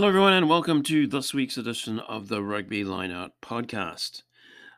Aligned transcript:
Hello, 0.00 0.08
everyone, 0.08 0.32
and 0.32 0.48
welcome 0.48 0.82
to 0.84 1.06
this 1.06 1.34
week's 1.34 1.58
edition 1.58 1.98
of 1.98 2.28
the 2.28 2.42
Rugby 2.42 2.84
Lineout 2.84 3.32
podcast. 3.42 4.22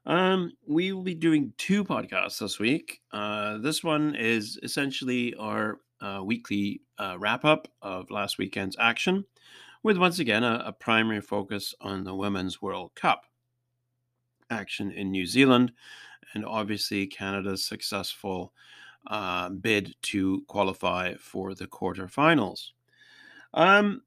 Um, 0.04 0.50
we 0.66 0.90
will 0.90 1.04
be 1.04 1.14
doing 1.14 1.52
two 1.58 1.84
podcasts 1.84 2.40
this 2.40 2.58
week. 2.58 3.02
Uh, 3.12 3.58
this 3.58 3.84
one 3.84 4.16
is 4.16 4.58
essentially 4.64 5.32
our 5.36 5.78
uh, 6.00 6.22
weekly 6.24 6.80
uh, 6.98 7.18
wrap 7.20 7.44
up 7.44 7.68
of 7.82 8.10
last 8.10 8.36
weekend's 8.36 8.76
action, 8.80 9.24
with 9.84 9.96
once 9.96 10.18
again 10.18 10.42
a, 10.42 10.60
a 10.66 10.72
primary 10.72 11.20
focus 11.20 11.72
on 11.80 12.02
the 12.02 12.16
Women's 12.16 12.60
World 12.60 12.92
Cup 12.96 13.26
action 14.50 14.90
in 14.90 15.12
New 15.12 15.24
Zealand, 15.24 15.70
and 16.34 16.44
obviously 16.44 17.06
Canada's 17.06 17.64
successful 17.64 18.52
uh, 19.06 19.50
bid 19.50 19.94
to 20.02 20.42
qualify 20.48 21.14
for 21.14 21.54
the 21.54 21.68
quarterfinals. 21.68 22.70
Um, 23.54 24.02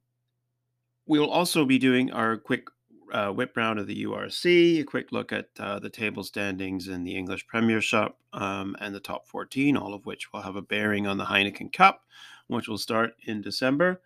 We'll 1.08 1.30
also 1.30 1.66
be 1.66 1.78
doing 1.78 2.12
our 2.12 2.38
quick 2.38 2.68
uh, 3.12 3.30
whip 3.30 3.56
round 3.56 3.80
of 3.80 3.88
the 3.88 4.04
URC, 4.04 4.80
a 4.80 4.84
quick 4.84 5.12
look 5.12 5.32
at 5.32 5.50
uh, 5.60 5.80
the 5.80 5.90
table 5.90 6.24
standings 6.24 6.88
in 6.88 7.04
the 7.04 7.16
English 7.16 7.46
Premiership 7.48 8.16
um, 8.34 8.76
and 8.80 8.94
the 8.94 9.00
top 9.00 9.28
14, 9.28 9.78
all 9.78 9.94
of 9.94 10.06
which 10.06 10.34
will 10.34 10.42
have 10.42 10.56
a 10.56 10.62
bearing 10.62 11.06
on 11.06 11.18
the 11.18 11.26
Heineken 11.26 11.72
Cup, 11.72 12.02
which 12.48 12.68
will 12.68 12.78
start 12.78 13.14
in 13.24 13.42
December. 13.42 14.02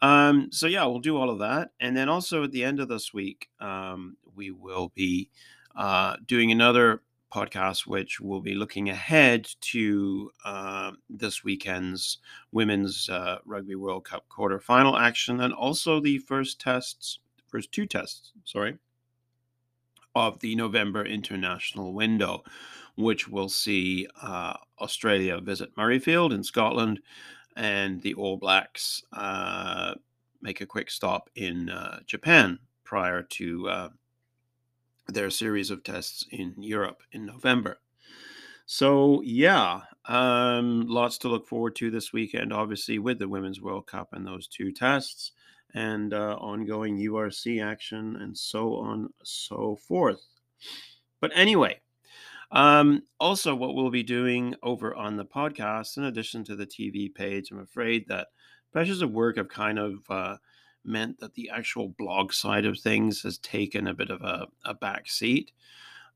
Um, 0.00 0.48
so, 0.50 0.66
yeah, 0.66 0.84
we'll 0.86 0.98
do 0.98 1.16
all 1.16 1.30
of 1.30 1.38
that. 1.38 1.70
And 1.78 1.96
then 1.96 2.08
also 2.08 2.44
at 2.44 2.50
the 2.50 2.64
end 2.64 2.80
of 2.80 2.88
this 2.88 3.12
week, 3.12 3.48
um, 3.60 4.16
we 4.34 4.50
will 4.50 4.90
be 4.94 5.30
uh, 5.76 6.16
doing 6.26 6.50
another 6.50 7.02
podcast, 7.32 7.86
which 7.86 8.20
will 8.20 8.40
be 8.40 8.54
looking 8.54 8.90
ahead 8.90 9.48
to 9.60 10.30
uh, 10.44 10.92
this 11.08 11.42
weekend's 11.42 12.18
Women's 12.52 13.08
uh, 13.08 13.38
Rugby 13.44 13.74
World 13.74 14.04
Cup 14.04 14.24
quarterfinal 14.28 15.00
action 15.00 15.40
and 15.40 15.52
also 15.54 16.00
the 16.00 16.18
first 16.18 16.60
tests, 16.60 17.20
first 17.48 17.72
two 17.72 17.86
tests, 17.86 18.32
sorry, 18.44 18.78
of 20.14 20.38
the 20.40 20.54
November 20.54 21.04
international 21.04 21.94
window, 21.94 22.44
which 22.96 23.28
will 23.28 23.48
see 23.48 24.06
uh, 24.20 24.54
Australia 24.80 25.40
visit 25.40 25.74
Murrayfield 25.76 26.32
in 26.32 26.44
Scotland 26.44 27.00
and 27.56 28.02
the 28.02 28.14
All 28.14 28.36
Blacks 28.36 29.02
uh, 29.12 29.94
make 30.40 30.60
a 30.60 30.66
quick 30.66 30.90
stop 30.90 31.30
in 31.36 31.70
uh, 31.70 32.00
Japan 32.06 32.58
prior 32.84 33.22
to 33.22 33.68
uh, 33.68 33.88
their 35.08 35.30
series 35.30 35.70
of 35.70 35.82
tests 35.82 36.24
in 36.30 36.54
Europe 36.58 37.02
in 37.12 37.26
November. 37.26 37.80
So, 38.66 39.20
yeah, 39.22 39.80
um, 40.06 40.86
lots 40.86 41.18
to 41.18 41.28
look 41.28 41.46
forward 41.46 41.76
to 41.76 41.90
this 41.90 42.12
weekend, 42.12 42.52
obviously, 42.52 42.98
with 42.98 43.18
the 43.18 43.28
Women's 43.28 43.60
World 43.60 43.86
Cup 43.86 44.12
and 44.12 44.26
those 44.26 44.46
two 44.46 44.72
tests 44.72 45.32
and 45.74 46.14
uh, 46.14 46.36
ongoing 46.36 46.98
URC 46.98 47.62
action 47.62 48.16
and 48.16 48.36
so 48.36 48.76
on, 48.76 49.08
so 49.22 49.76
forth. 49.76 50.26
But 51.20 51.32
anyway, 51.34 51.80
um, 52.50 53.02
also, 53.18 53.54
what 53.54 53.74
we'll 53.74 53.90
be 53.90 54.02
doing 54.02 54.54
over 54.62 54.94
on 54.94 55.16
the 55.16 55.24
podcast, 55.24 55.96
in 55.96 56.04
addition 56.04 56.44
to 56.44 56.56
the 56.56 56.66
TV 56.66 57.12
page, 57.12 57.50
I'm 57.50 57.60
afraid 57.60 58.06
that 58.08 58.28
pressures 58.72 59.02
of 59.02 59.10
work 59.10 59.36
have 59.36 59.48
kind 59.48 59.78
of 59.78 59.98
uh, 60.10 60.36
meant 60.84 61.20
that 61.20 61.34
the 61.34 61.50
actual 61.50 61.88
blog 61.88 62.32
side 62.32 62.64
of 62.64 62.78
things 62.78 63.22
has 63.22 63.38
taken 63.38 63.86
a 63.86 63.94
bit 63.94 64.10
of 64.10 64.22
a, 64.22 64.46
a 64.64 64.74
back 64.74 65.08
seat. 65.08 65.52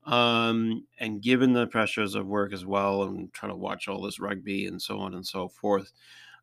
Um, 0.05 0.85
and 0.99 1.21
given 1.21 1.53
the 1.53 1.67
pressures 1.67 2.15
of 2.15 2.27
work 2.27 2.53
as 2.53 2.65
well 2.65 3.03
and 3.03 3.31
trying 3.33 3.51
to 3.51 3.57
watch 3.57 3.87
all 3.87 4.01
this 4.01 4.19
rugby 4.19 4.65
and 4.65 4.81
so 4.81 4.99
on 4.99 5.13
and 5.13 5.25
so 5.25 5.49
forth, 5.49 5.91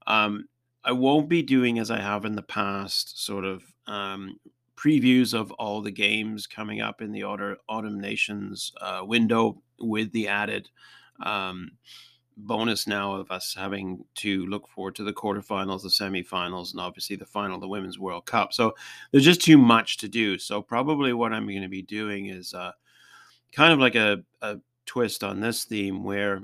um, 0.06 0.48
I 0.84 0.92
won't 0.92 1.30
be 1.30 1.42
doing 1.42 1.78
as 1.78 1.90
I 1.90 1.98
have 1.98 2.26
in 2.26 2.34
the 2.34 2.42
past, 2.42 3.24
sort 3.24 3.46
of 3.46 3.62
um, 3.86 4.38
previews 4.76 5.32
of 5.32 5.50
all 5.52 5.80
the 5.80 5.90
games 5.90 6.46
coming 6.46 6.82
up 6.82 7.00
in 7.00 7.10
the 7.10 7.24
Autumn 7.24 8.00
Nations 8.00 8.72
uh, 8.80 9.00
window 9.02 9.62
with 9.80 10.12
the 10.12 10.28
added 10.28 10.68
um, 11.24 11.70
bonus 12.36 12.86
now 12.86 13.14
of 13.14 13.30
us 13.30 13.54
having 13.54 14.04
to 14.16 14.46
look 14.46 14.68
forward 14.68 14.94
to 14.96 15.04
the 15.04 15.12
quarterfinals, 15.12 15.82
the 15.82 15.88
semifinals, 15.88 16.72
and 16.72 16.80
obviously 16.80 17.16
the 17.16 17.26
final, 17.26 17.58
the 17.58 17.68
Women's 17.68 17.98
World 17.98 18.26
Cup. 18.26 18.52
So 18.52 18.74
there's 19.10 19.24
just 19.24 19.42
too 19.42 19.58
much 19.58 19.98
to 19.98 20.08
do. 20.08 20.38
So 20.38 20.62
probably 20.62 21.12
what 21.12 21.32
I'm 21.32 21.46
going 21.46 21.62
to 21.62 21.68
be 21.68 21.82
doing 21.82 22.26
is 22.26 22.54
uh, 22.54 22.72
kind 23.52 23.72
of 23.72 23.78
like 23.78 23.94
a, 23.94 24.22
a 24.42 24.58
twist 24.86 25.24
on 25.24 25.40
this 25.40 25.64
theme 25.64 26.04
where 26.04 26.42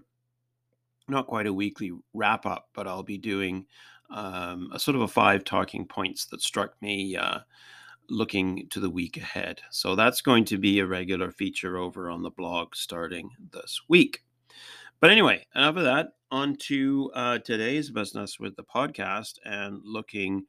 not 1.09 1.27
quite 1.27 1.47
a 1.47 1.53
weekly 1.53 1.93
wrap 2.15 2.47
up, 2.47 2.69
but 2.75 2.87
I'll 2.87 3.03
be 3.03 3.19
doing 3.19 3.67
um, 4.11 4.71
a 4.73 4.79
sort 4.79 4.95
of 4.95 5.03
a 5.03 5.09
five 5.09 5.45
talking 5.45 5.87
points 5.87 6.27
that 6.27 6.41
struck 6.41 6.81
me 6.81 7.17
uh, 7.17 7.41
looking 8.09 8.69
to 8.71 8.81
the 8.81 8.91
week 8.91 9.17
ahead. 9.17 9.61
So 9.71 9.95
that's 9.95 10.21
going 10.21 10.45
to 10.47 10.59
be 10.59 10.79
a 10.79 10.87
regular 10.87 11.31
feature 11.31 11.77
over 11.77 12.11
on 12.11 12.23
the 12.23 12.31
blog 12.31 12.75
starting 12.75 13.31
this 13.53 13.81
week. 13.89 14.23
But 15.01 15.11
anyway, 15.11 15.47
enough 15.55 15.77
of 15.77 15.85
that. 15.85 16.13
On 16.31 16.55
to 16.67 17.11
uh, 17.15 17.39
today's 17.39 17.91
business 17.91 18.39
with 18.39 18.55
the 18.57 18.63
podcast 18.63 19.39
and 19.45 19.81
looking 19.83 20.45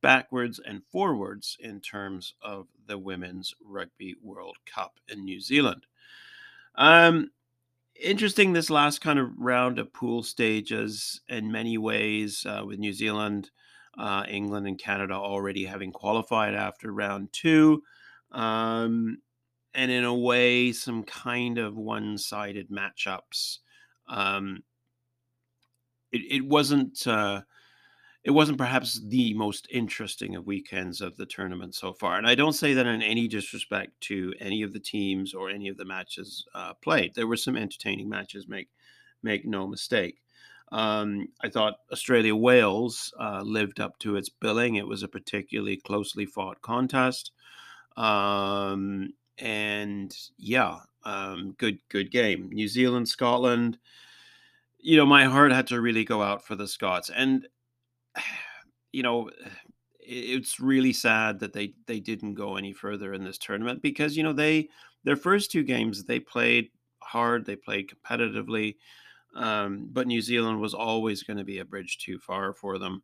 backwards 0.00 0.58
and 0.64 0.82
forwards 0.90 1.58
in 1.60 1.80
terms 1.80 2.34
of 2.40 2.66
the 2.86 2.96
Women's 2.96 3.54
Rugby 3.62 4.16
World 4.22 4.56
Cup 4.64 4.98
in 5.08 5.24
New 5.24 5.38
Zealand. 5.38 5.86
Um, 6.76 7.30
interesting 7.94 8.54
this 8.54 8.70
last 8.70 9.02
kind 9.02 9.18
of 9.18 9.32
round 9.36 9.78
of 9.78 9.92
pool 9.92 10.22
stages 10.22 11.20
in 11.28 11.52
many 11.52 11.76
ways, 11.76 12.46
uh, 12.48 12.62
with 12.64 12.78
New 12.78 12.94
Zealand, 12.94 13.50
uh, 13.98 14.24
England, 14.28 14.66
and 14.66 14.78
Canada 14.78 15.12
already 15.12 15.66
having 15.66 15.92
qualified 15.92 16.54
after 16.54 16.90
round 16.90 17.34
two. 17.34 17.82
Um, 18.32 19.18
and 19.74 19.90
in 19.90 20.04
a 20.04 20.14
way, 20.14 20.72
some 20.72 21.02
kind 21.02 21.58
of 21.58 21.76
one 21.76 22.16
sided 22.16 22.70
matchups 22.70 23.58
um, 24.10 24.62
it, 26.12 26.22
it 26.30 26.46
wasn't 26.46 27.06
uh, 27.06 27.42
it 28.22 28.32
wasn't 28.32 28.58
perhaps 28.58 29.00
the 29.08 29.32
most 29.34 29.66
interesting 29.70 30.36
of 30.36 30.46
weekends 30.46 31.00
of 31.00 31.16
the 31.16 31.24
tournament 31.24 31.74
so 31.74 31.94
far. 31.94 32.18
And 32.18 32.26
I 32.26 32.34
don't 32.34 32.52
say 32.52 32.74
that 32.74 32.86
in 32.86 33.00
any 33.00 33.28
disrespect 33.28 33.98
to 34.02 34.34
any 34.40 34.62
of 34.62 34.74
the 34.74 34.80
teams 34.80 35.32
or 35.32 35.48
any 35.48 35.68
of 35.68 35.78
the 35.78 35.86
matches 35.86 36.44
uh, 36.54 36.74
played. 36.74 37.14
There 37.14 37.26
were 37.26 37.38
some 37.38 37.56
entertaining 37.56 38.08
matches. 38.08 38.46
Make 38.46 38.68
make 39.22 39.46
no 39.46 39.66
mistake. 39.66 40.20
Um, 40.72 41.28
I 41.42 41.48
thought 41.48 41.80
Australia 41.92 42.34
Wales 42.36 43.12
uh, 43.18 43.42
lived 43.42 43.80
up 43.80 43.98
to 44.00 44.16
its 44.16 44.28
billing. 44.28 44.76
It 44.76 44.86
was 44.86 45.02
a 45.02 45.08
particularly 45.08 45.76
closely 45.78 46.26
fought 46.26 46.62
contest. 46.62 47.32
Um, 47.96 49.14
and 49.38 50.14
yeah, 50.38 50.78
um, 51.04 51.54
good 51.58 51.78
good 51.88 52.10
game. 52.10 52.50
New 52.50 52.68
Zealand, 52.68 53.08
Scotland. 53.08 53.78
You 54.78 54.96
know, 54.96 55.06
my 55.06 55.24
heart 55.24 55.52
had 55.52 55.66
to 55.68 55.80
really 55.80 56.04
go 56.04 56.22
out 56.22 56.44
for 56.44 56.54
the 56.54 56.68
Scots, 56.68 57.10
and 57.10 57.46
you 58.92 59.02
know, 59.02 59.30
it's 60.00 60.58
really 60.58 60.92
sad 60.92 61.38
that 61.40 61.52
they 61.52 61.74
they 61.86 62.00
didn't 62.00 62.34
go 62.34 62.56
any 62.56 62.72
further 62.72 63.14
in 63.14 63.24
this 63.24 63.38
tournament 63.38 63.82
because 63.82 64.16
you 64.16 64.22
know 64.22 64.32
they 64.32 64.68
their 65.04 65.16
first 65.16 65.50
two 65.50 65.62
games 65.62 66.04
they 66.04 66.20
played 66.20 66.70
hard, 67.02 67.46
they 67.46 67.56
played 67.56 67.90
competitively, 67.90 68.76
um, 69.34 69.88
but 69.92 70.06
New 70.06 70.20
Zealand 70.20 70.60
was 70.60 70.74
always 70.74 71.22
going 71.22 71.38
to 71.38 71.44
be 71.44 71.58
a 71.58 71.64
bridge 71.64 71.98
too 71.98 72.18
far 72.18 72.52
for 72.52 72.78
them. 72.78 73.02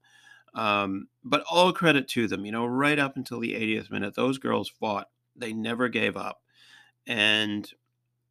Um, 0.55 1.09
but 1.23 1.45
all 1.51 1.73
credit 1.73 2.09
to 2.09 2.27
them, 2.29 2.47
you 2.47 2.53
know, 2.53 2.67
right 2.67 2.99
up 2.99 3.17
until 3.17 3.41
the 3.41 3.53
80th 3.53 3.91
minute, 3.91 4.15
those 4.15 4.39
girls 4.39 4.69
fought. 4.69 5.09
They 5.39 5.53
never 5.53 5.89
gave 5.89 6.17
up. 6.17 6.43
And 7.07 7.71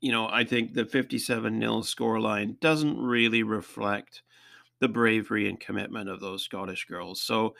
you 0.02 0.12
know, 0.12 0.28
I 0.28 0.44
think 0.44 0.74
the 0.74 0.86
57 0.86 1.58
nil 1.58 1.82
scoreline 1.82 2.60
doesn't 2.60 3.02
really 3.02 3.44
reflect 3.44 4.22
the 4.80 4.88
bravery 4.88 5.50
and 5.50 5.60
commitment 5.60 6.10
of 6.10 6.20
those 6.20 6.44
Scottish 6.44 6.86
girls. 6.86 7.22
So, 7.22 7.56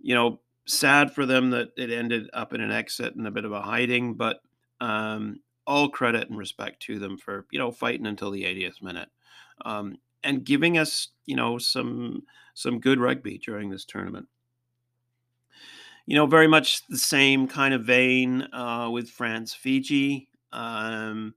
you 0.00 0.14
know, 0.14 0.40
sad 0.66 1.14
for 1.14 1.24
them 1.24 1.50
that 1.50 1.70
it 1.76 1.90
ended 1.90 2.28
up 2.34 2.52
in 2.52 2.60
an 2.60 2.72
exit 2.72 3.14
and 3.14 3.26
a 3.26 3.30
bit 3.30 3.44
of 3.44 3.52
a 3.52 3.62
hiding, 3.62 4.14
but 4.14 4.40
um, 4.80 5.40
all 5.66 5.88
credit 5.88 6.28
and 6.28 6.38
respect 6.38 6.82
to 6.82 6.98
them 6.98 7.16
for, 7.16 7.46
you 7.50 7.58
know, 7.58 7.70
fighting 7.70 8.06
until 8.06 8.30
the 8.30 8.42
80th 8.42 8.82
minute. 8.82 9.08
Um, 9.64 9.96
and 10.22 10.44
giving 10.44 10.76
us, 10.76 11.08
you 11.24 11.36
know, 11.36 11.56
some 11.56 12.24
some 12.52 12.80
good 12.80 12.98
rugby 12.98 13.38
during 13.38 13.70
this 13.70 13.84
tournament. 13.84 14.28
You 16.06 16.14
know, 16.14 16.26
very 16.26 16.46
much 16.46 16.86
the 16.86 16.98
same 16.98 17.48
kind 17.48 17.74
of 17.74 17.84
vein 17.84 18.42
uh, 18.52 18.88
with 18.92 19.10
France 19.10 19.54
Fiji. 19.54 20.28
Um, 20.52 21.34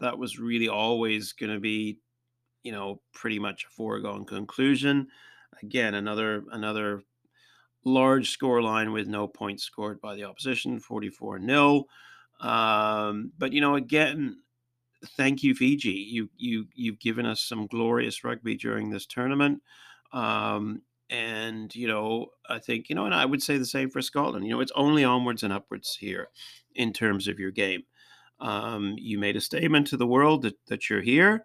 that 0.00 0.18
was 0.18 0.38
really 0.38 0.68
always 0.68 1.32
going 1.32 1.52
to 1.52 1.60
be, 1.60 1.98
you 2.64 2.72
know, 2.72 3.00
pretty 3.14 3.38
much 3.38 3.64
a 3.64 3.70
foregone 3.70 4.24
conclusion. 4.24 5.08
Again, 5.62 5.94
another 5.94 6.44
another 6.50 7.02
large 7.84 8.30
score 8.30 8.62
line 8.62 8.92
with 8.92 9.06
no 9.06 9.26
points 9.26 9.62
scored 9.62 10.00
by 10.00 10.14
the 10.14 10.24
opposition, 10.24 10.80
44 10.80 11.40
0. 11.40 11.84
Um, 12.40 13.32
but 13.38 13.52
you 13.52 13.60
know, 13.60 13.76
again, 13.76 14.38
thank 15.16 15.42
you, 15.42 15.54
Fiji. 15.54 15.90
You 15.90 16.28
you 16.36 16.66
you've 16.74 16.98
given 16.98 17.26
us 17.26 17.42
some 17.42 17.66
glorious 17.66 18.24
rugby 18.24 18.56
during 18.56 18.90
this 18.90 19.06
tournament. 19.06 19.62
Um, 20.12 20.82
and 21.10 21.74
you 21.74 21.88
know, 21.88 22.28
I 22.48 22.58
think 22.58 22.88
you 22.88 22.94
know, 22.94 23.04
and 23.04 23.14
I 23.14 23.26
would 23.26 23.42
say 23.42 23.58
the 23.58 23.66
same 23.66 23.90
for 23.90 24.00
Scotland. 24.00 24.46
You 24.46 24.52
know, 24.52 24.60
it's 24.60 24.72
only 24.74 25.04
onwards 25.04 25.42
and 25.42 25.52
upwards 25.52 25.96
here 25.96 26.28
in 26.74 26.92
terms 26.92 27.28
of 27.28 27.38
your 27.38 27.50
game. 27.50 27.82
Um, 28.38 28.94
you 28.96 29.18
made 29.18 29.36
a 29.36 29.40
statement 29.40 29.88
to 29.88 29.96
the 29.96 30.06
world 30.06 30.42
that, 30.42 30.56
that 30.68 30.88
you're 30.88 31.02
here 31.02 31.44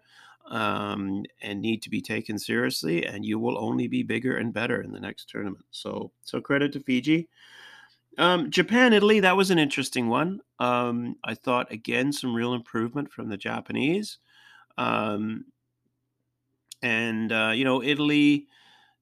um, 0.50 1.24
and 1.42 1.60
need 1.60 1.82
to 1.82 1.90
be 1.90 2.00
taken 2.00 2.38
seriously, 2.38 3.04
and 3.04 3.24
you 3.24 3.38
will 3.38 3.58
only 3.58 3.88
be 3.88 4.02
bigger 4.02 4.36
and 4.36 4.54
better 4.54 4.80
in 4.80 4.92
the 4.92 5.00
next 5.00 5.28
tournament. 5.28 5.64
So, 5.70 6.12
so 6.22 6.40
credit 6.40 6.72
to 6.72 6.80
Fiji. 6.80 7.28
Um, 8.18 8.50
Japan, 8.50 8.94
Italy, 8.94 9.20
that 9.20 9.36
was 9.36 9.50
an 9.50 9.58
interesting 9.58 10.08
one. 10.08 10.40
Um, 10.58 11.16
I 11.22 11.34
thought 11.34 11.70
again 11.70 12.12
some 12.12 12.34
real 12.34 12.54
improvement 12.54 13.12
from 13.12 13.28
the 13.28 13.36
Japanese, 13.36 14.18
um, 14.78 15.44
and 16.82 17.30
uh, 17.30 17.52
you 17.54 17.64
know 17.64 17.82
Italy, 17.82 18.46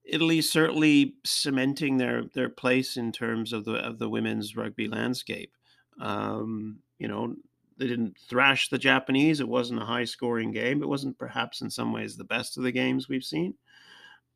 Italy 0.04 0.42
certainly 0.42 1.16
cementing 1.24 1.96
their 1.96 2.24
their 2.34 2.48
place 2.48 2.96
in 2.96 3.12
terms 3.12 3.52
of 3.52 3.64
the 3.64 3.74
of 3.74 3.98
the 3.98 4.08
women's 4.08 4.56
rugby 4.56 4.88
landscape. 4.88 5.52
Um, 6.00 6.80
you 6.98 7.08
know, 7.08 7.34
they 7.78 7.86
didn't 7.86 8.16
thrash 8.28 8.68
the 8.68 8.78
Japanese. 8.78 9.40
It 9.40 9.48
wasn't 9.48 9.82
a 9.82 9.86
high 9.86 10.04
scoring 10.04 10.52
game. 10.52 10.82
It 10.82 10.88
wasn't 10.88 11.18
perhaps 11.18 11.60
in 11.60 11.70
some 11.70 11.92
ways 11.92 12.16
the 12.16 12.24
best 12.24 12.56
of 12.56 12.64
the 12.64 12.72
games 12.72 13.08
we've 13.08 13.24
seen. 13.24 13.54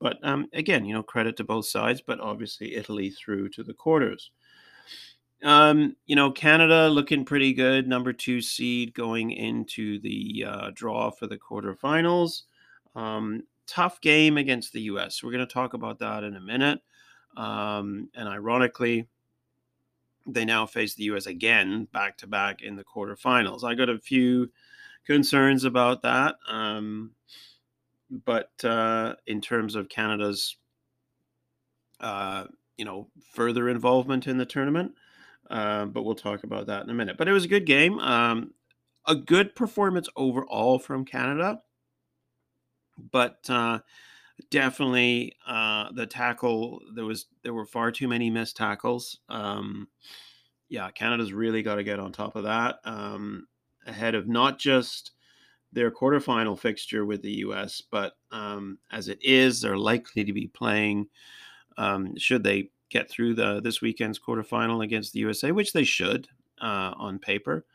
But 0.01 0.19
um, 0.23 0.47
again, 0.53 0.85
you 0.85 0.95
know, 0.95 1.03
credit 1.03 1.37
to 1.39 1.45
both 1.45 1.67
sides, 1.67 2.01
but 2.01 2.21
obviously 2.21 2.77
Italy 2.77 3.11
through 3.11 3.51
to 3.51 3.63
the 3.65 3.75
quarters. 3.75 4.31
Um, 5.43 5.97
you 6.07 6.17
know, 6.17 6.31
Canada 6.31 6.89
looking 6.89 7.25
pretty 7.25 7.53
good, 7.53 7.87
number 7.87 8.13
two 8.13 8.41
seed 8.41 8.95
going 8.95 9.31
into 9.31 10.01
the 10.01 10.45
uh, 10.47 10.71
draw 10.75 11.11
for 11.11 11.27
the 11.27 11.39
quarterfinals. 11.39 12.43
Um, 12.97 13.45
tough 13.69 14.01
game 14.01 14.37
against 14.37 14.73
the 14.73 14.81
U.S. 14.83 15.23
We're 15.23 15.33
going 15.33 15.47
to 15.47 15.53
talk 15.53 15.75
about 15.75 16.01
that 16.01 16.25
in 16.25 16.35
a 16.35 16.41
minute. 16.41 16.81
Um, 17.37 18.09
and 18.15 18.29
ironically, 18.29 19.07
they 20.27 20.45
now 20.45 20.67
face 20.67 20.95
the 20.95 21.05
U.S. 21.05 21.27
again 21.27 21.87
back 21.93 22.19
to 22.19 22.27
back 22.27 22.63
in 22.63 22.77
the 22.77 22.85
quarterfinals. 22.85 23.63
I 23.63 23.75
got 23.75 23.89
a 23.89 23.99
few 23.99 24.51
concerns 25.07 25.65
about 25.65 26.03
that, 26.03 26.37
um, 26.49 27.13
but 28.25 28.51
uh, 28.65 29.15
in 29.27 29.41
terms 29.41 29.75
of 29.75 29.89
Canada's, 29.89 30.57
uh, 32.01 32.45
you 32.77 32.85
know, 32.85 33.09
further 33.33 33.69
involvement 33.69 34.27
in 34.27 34.39
the 34.39 34.47
tournament, 34.47 34.93
uh, 35.51 35.87
but 35.87 36.03
we'll 36.03 36.15
talk 36.15 36.45
about 36.45 36.67
that 36.67 36.83
in 36.85 36.91
a 36.91 36.95
minute. 36.95 37.17
But 37.17 37.29
it 37.29 37.33
was 37.33 37.45
a 37.45 37.49
good 37.49 37.67
game, 37.67 37.99
um, 38.01 38.53
a 39.07 39.15
good 39.15 39.55
performance 39.55 40.09
overall 40.17 40.79
from 40.79 41.05
Canada, 41.05 41.63
but 43.11 43.49
uh, 43.49 43.79
definitely 44.51 45.35
uh, 45.47 45.91
the 45.93 46.07
tackle 46.07 46.81
there 46.95 47.05
was 47.05 47.27
there 47.43 47.55
were 47.55 47.67
far 47.67 47.91
too 47.91 48.09
many 48.09 48.31
missed 48.31 48.57
tackles 48.57 49.19
um, 49.29 49.89
yeah 50.69 50.91
canada's 50.91 51.33
really 51.33 51.63
got 51.63 51.77
to 51.77 51.85
get 51.85 51.99
on 51.99 52.13
top 52.13 52.37
of 52.37 52.45
that 52.45 52.77
um, 52.85 53.47
ahead 53.87 54.15
of 54.15 54.29
not 54.29 54.59
just 54.59 55.13
their 55.73 55.91
quarterfinal 55.91 56.59
fixture 56.59 57.05
with 57.05 57.23
the 57.23 57.33
us 57.33 57.83
but 57.91 58.15
um, 58.31 58.79
as 58.91 59.09
it 59.09 59.19
is 59.23 59.61
they're 59.61 59.79
likely 59.79 60.25
to 60.25 60.33
be 60.33 60.47
playing 60.47 61.07
um, 61.77 62.17
should 62.17 62.43
they 62.43 62.71
get 62.91 63.11
through 63.11 63.35
the 63.35 63.61
this 63.61 63.81
weekend's 63.83 64.19
quarterfinal 64.19 64.83
against 64.83 65.13
the 65.13 65.21
usa 65.21 65.53
which 65.53 65.73
they 65.73 65.85
should 65.85 66.29
uh, 66.61 66.95
on 66.97 67.19
paper 67.19 67.67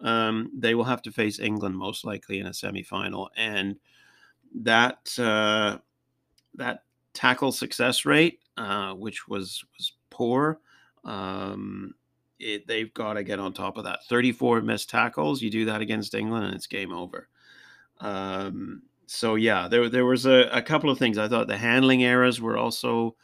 um, 0.00 0.50
they 0.56 0.74
will 0.74 0.84
have 0.84 1.02
to 1.02 1.10
face 1.10 1.40
england 1.40 1.76
most 1.76 2.04
likely 2.04 2.38
in 2.38 2.46
a 2.46 2.50
semifinal 2.50 3.28
and 3.36 3.76
that 4.56 5.18
uh, 5.18 5.78
that 6.54 6.84
tackle 7.12 7.52
success 7.52 8.04
rate, 8.04 8.40
uh, 8.56 8.94
which 8.94 9.28
was 9.28 9.64
was 9.78 9.92
poor. 10.10 10.60
Um, 11.04 11.94
it, 12.38 12.66
they've 12.66 12.92
got 12.92 13.14
to 13.14 13.24
get 13.24 13.38
on 13.38 13.52
top 13.52 13.76
of 13.78 13.84
that. 13.84 14.00
34 14.08 14.60
missed 14.60 14.90
tackles. 14.90 15.40
You 15.40 15.50
do 15.50 15.64
that 15.66 15.80
against 15.80 16.14
England, 16.14 16.46
and 16.46 16.54
it's 16.54 16.66
game 16.66 16.92
over. 16.92 17.28
Um, 18.00 18.82
so 19.06 19.36
yeah, 19.36 19.68
there 19.68 19.88
there 19.88 20.04
was 20.04 20.26
a, 20.26 20.48
a, 20.52 20.60
couple 20.60 20.90
of 20.90 20.98
things. 20.98 21.16
I 21.16 21.28
thought 21.28 21.46
the 21.46 21.56
handling 21.56 22.04
errors 22.04 22.40
were 22.40 22.58
also 22.58 23.16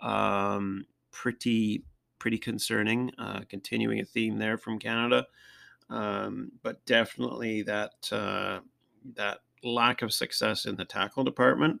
um, 0.00 0.86
pretty 1.10 1.84
pretty 2.18 2.38
concerning. 2.38 3.10
Uh, 3.18 3.40
continuing 3.48 4.00
a 4.00 4.04
theme 4.04 4.38
there 4.38 4.56
from 4.56 4.78
Canada, 4.78 5.26
um, 5.90 6.52
but 6.62 6.84
definitely 6.86 7.62
that 7.62 7.92
uh, 8.12 8.60
that 9.16 9.40
lack 9.64 10.02
of 10.02 10.12
success 10.12 10.66
in 10.66 10.76
the 10.76 10.84
tackle 10.84 11.24
department 11.24 11.80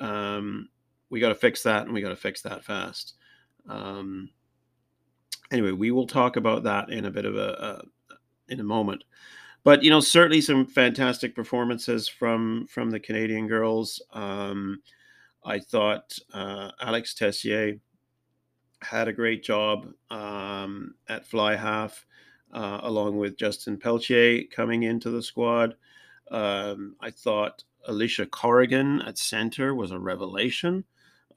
um, 0.00 0.68
we 1.10 1.20
got 1.20 1.28
to 1.28 1.34
fix 1.34 1.62
that, 1.62 1.84
and 1.84 1.92
we 1.92 2.00
got 2.00 2.10
to 2.10 2.16
fix 2.16 2.42
that 2.42 2.64
fast. 2.64 3.14
Um, 3.68 4.30
anyway, 5.50 5.72
we 5.72 5.90
will 5.90 6.06
talk 6.06 6.36
about 6.36 6.64
that 6.64 6.90
in 6.90 7.04
a 7.04 7.10
bit 7.10 7.24
of 7.24 7.36
a, 7.36 7.82
a 8.10 8.52
in 8.52 8.60
a 8.60 8.64
moment. 8.64 9.04
But 9.64 9.82
you 9.82 9.90
know, 9.90 10.00
certainly 10.00 10.40
some 10.40 10.66
fantastic 10.66 11.34
performances 11.34 12.08
from 12.08 12.66
from 12.68 12.90
the 12.90 13.00
Canadian 13.00 13.46
girls. 13.46 14.02
Um, 14.12 14.82
I 15.44 15.60
thought 15.60 16.16
uh, 16.32 16.72
Alex 16.80 17.14
Tessier 17.14 17.78
had 18.82 19.08
a 19.08 19.12
great 19.12 19.42
job 19.42 19.88
um, 20.10 20.94
at 21.08 21.26
fly 21.26 21.56
half, 21.56 22.04
uh, 22.52 22.80
along 22.82 23.16
with 23.16 23.38
Justin 23.38 23.78
Pelletier 23.78 24.42
coming 24.50 24.82
into 24.82 25.10
the 25.10 25.22
squad. 25.22 25.76
Um, 26.30 26.96
I 27.00 27.10
thought 27.10 27.64
Alysha 27.88 28.28
Corrigan 28.30 29.02
at 29.02 29.18
center 29.18 29.74
was 29.74 29.90
a 29.90 29.98
revelation, 29.98 30.84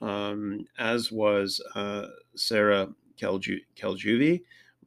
um, 0.01 0.65
as 0.77 1.11
was 1.11 1.61
uh, 1.75 2.07
Sara 2.35 2.89
Kaljuvee. 3.19 4.41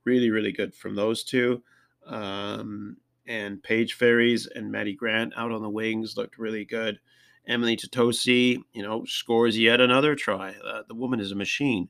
Really, 0.04 0.30
really 0.30 0.52
good 0.52 0.74
from 0.74 0.96
those 0.96 1.22
two. 1.22 1.62
Um, 2.06 2.96
and 3.26 3.62
Paige 3.62 3.94
Farries 3.94 4.48
and 4.52 4.72
Maddy 4.72 4.94
Grant 4.94 5.32
out 5.36 5.52
on 5.52 5.62
the 5.62 5.70
wings 5.70 6.16
looked 6.16 6.38
really 6.38 6.64
good. 6.64 6.98
Emily 7.46 7.76
Tuttosi, 7.76 8.58
you 8.72 8.82
know, 8.82 9.04
scores 9.04 9.58
yet 9.58 9.80
another 9.80 10.14
try. 10.14 10.54
Uh, 10.64 10.82
the 10.86 10.94
woman 10.94 11.20
is 11.20 11.32
a 11.32 11.36
machine. 11.36 11.88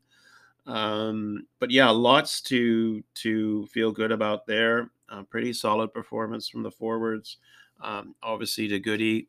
Um, 0.66 1.46
but 1.58 1.70
yeah, 1.70 1.90
lots 1.90 2.40
to 2.42 3.02
to 3.14 3.66
feel 3.66 3.92
good 3.92 4.12
about 4.12 4.46
there. 4.46 4.90
Uh, 5.08 5.22
pretty 5.24 5.52
solid 5.52 5.92
performance 5.92 6.48
from 6.48 6.62
the 6.62 6.70
forwards. 6.70 7.38
Um, 7.82 8.14
obviously, 8.22 8.68
de 8.68 8.78
Goede 8.78 9.26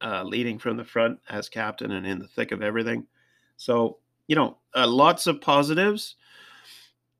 uh, 0.00 0.24
leading 0.24 0.58
from 0.58 0.76
the 0.76 0.84
front 0.84 1.20
as 1.28 1.48
captain 1.48 1.92
and 1.92 2.06
in 2.06 2.18
the 2.18 2.28
thick 2.28 2.52
of 2.52 2.62
everything. 2.62 3.06
So, 3.56 3.98
you 4.26 4.36
know, 4.36 4.58
uh, 4.74 4.86
lots 4.86 5.26
of 5.26 5.40
positives. 5.40 6.16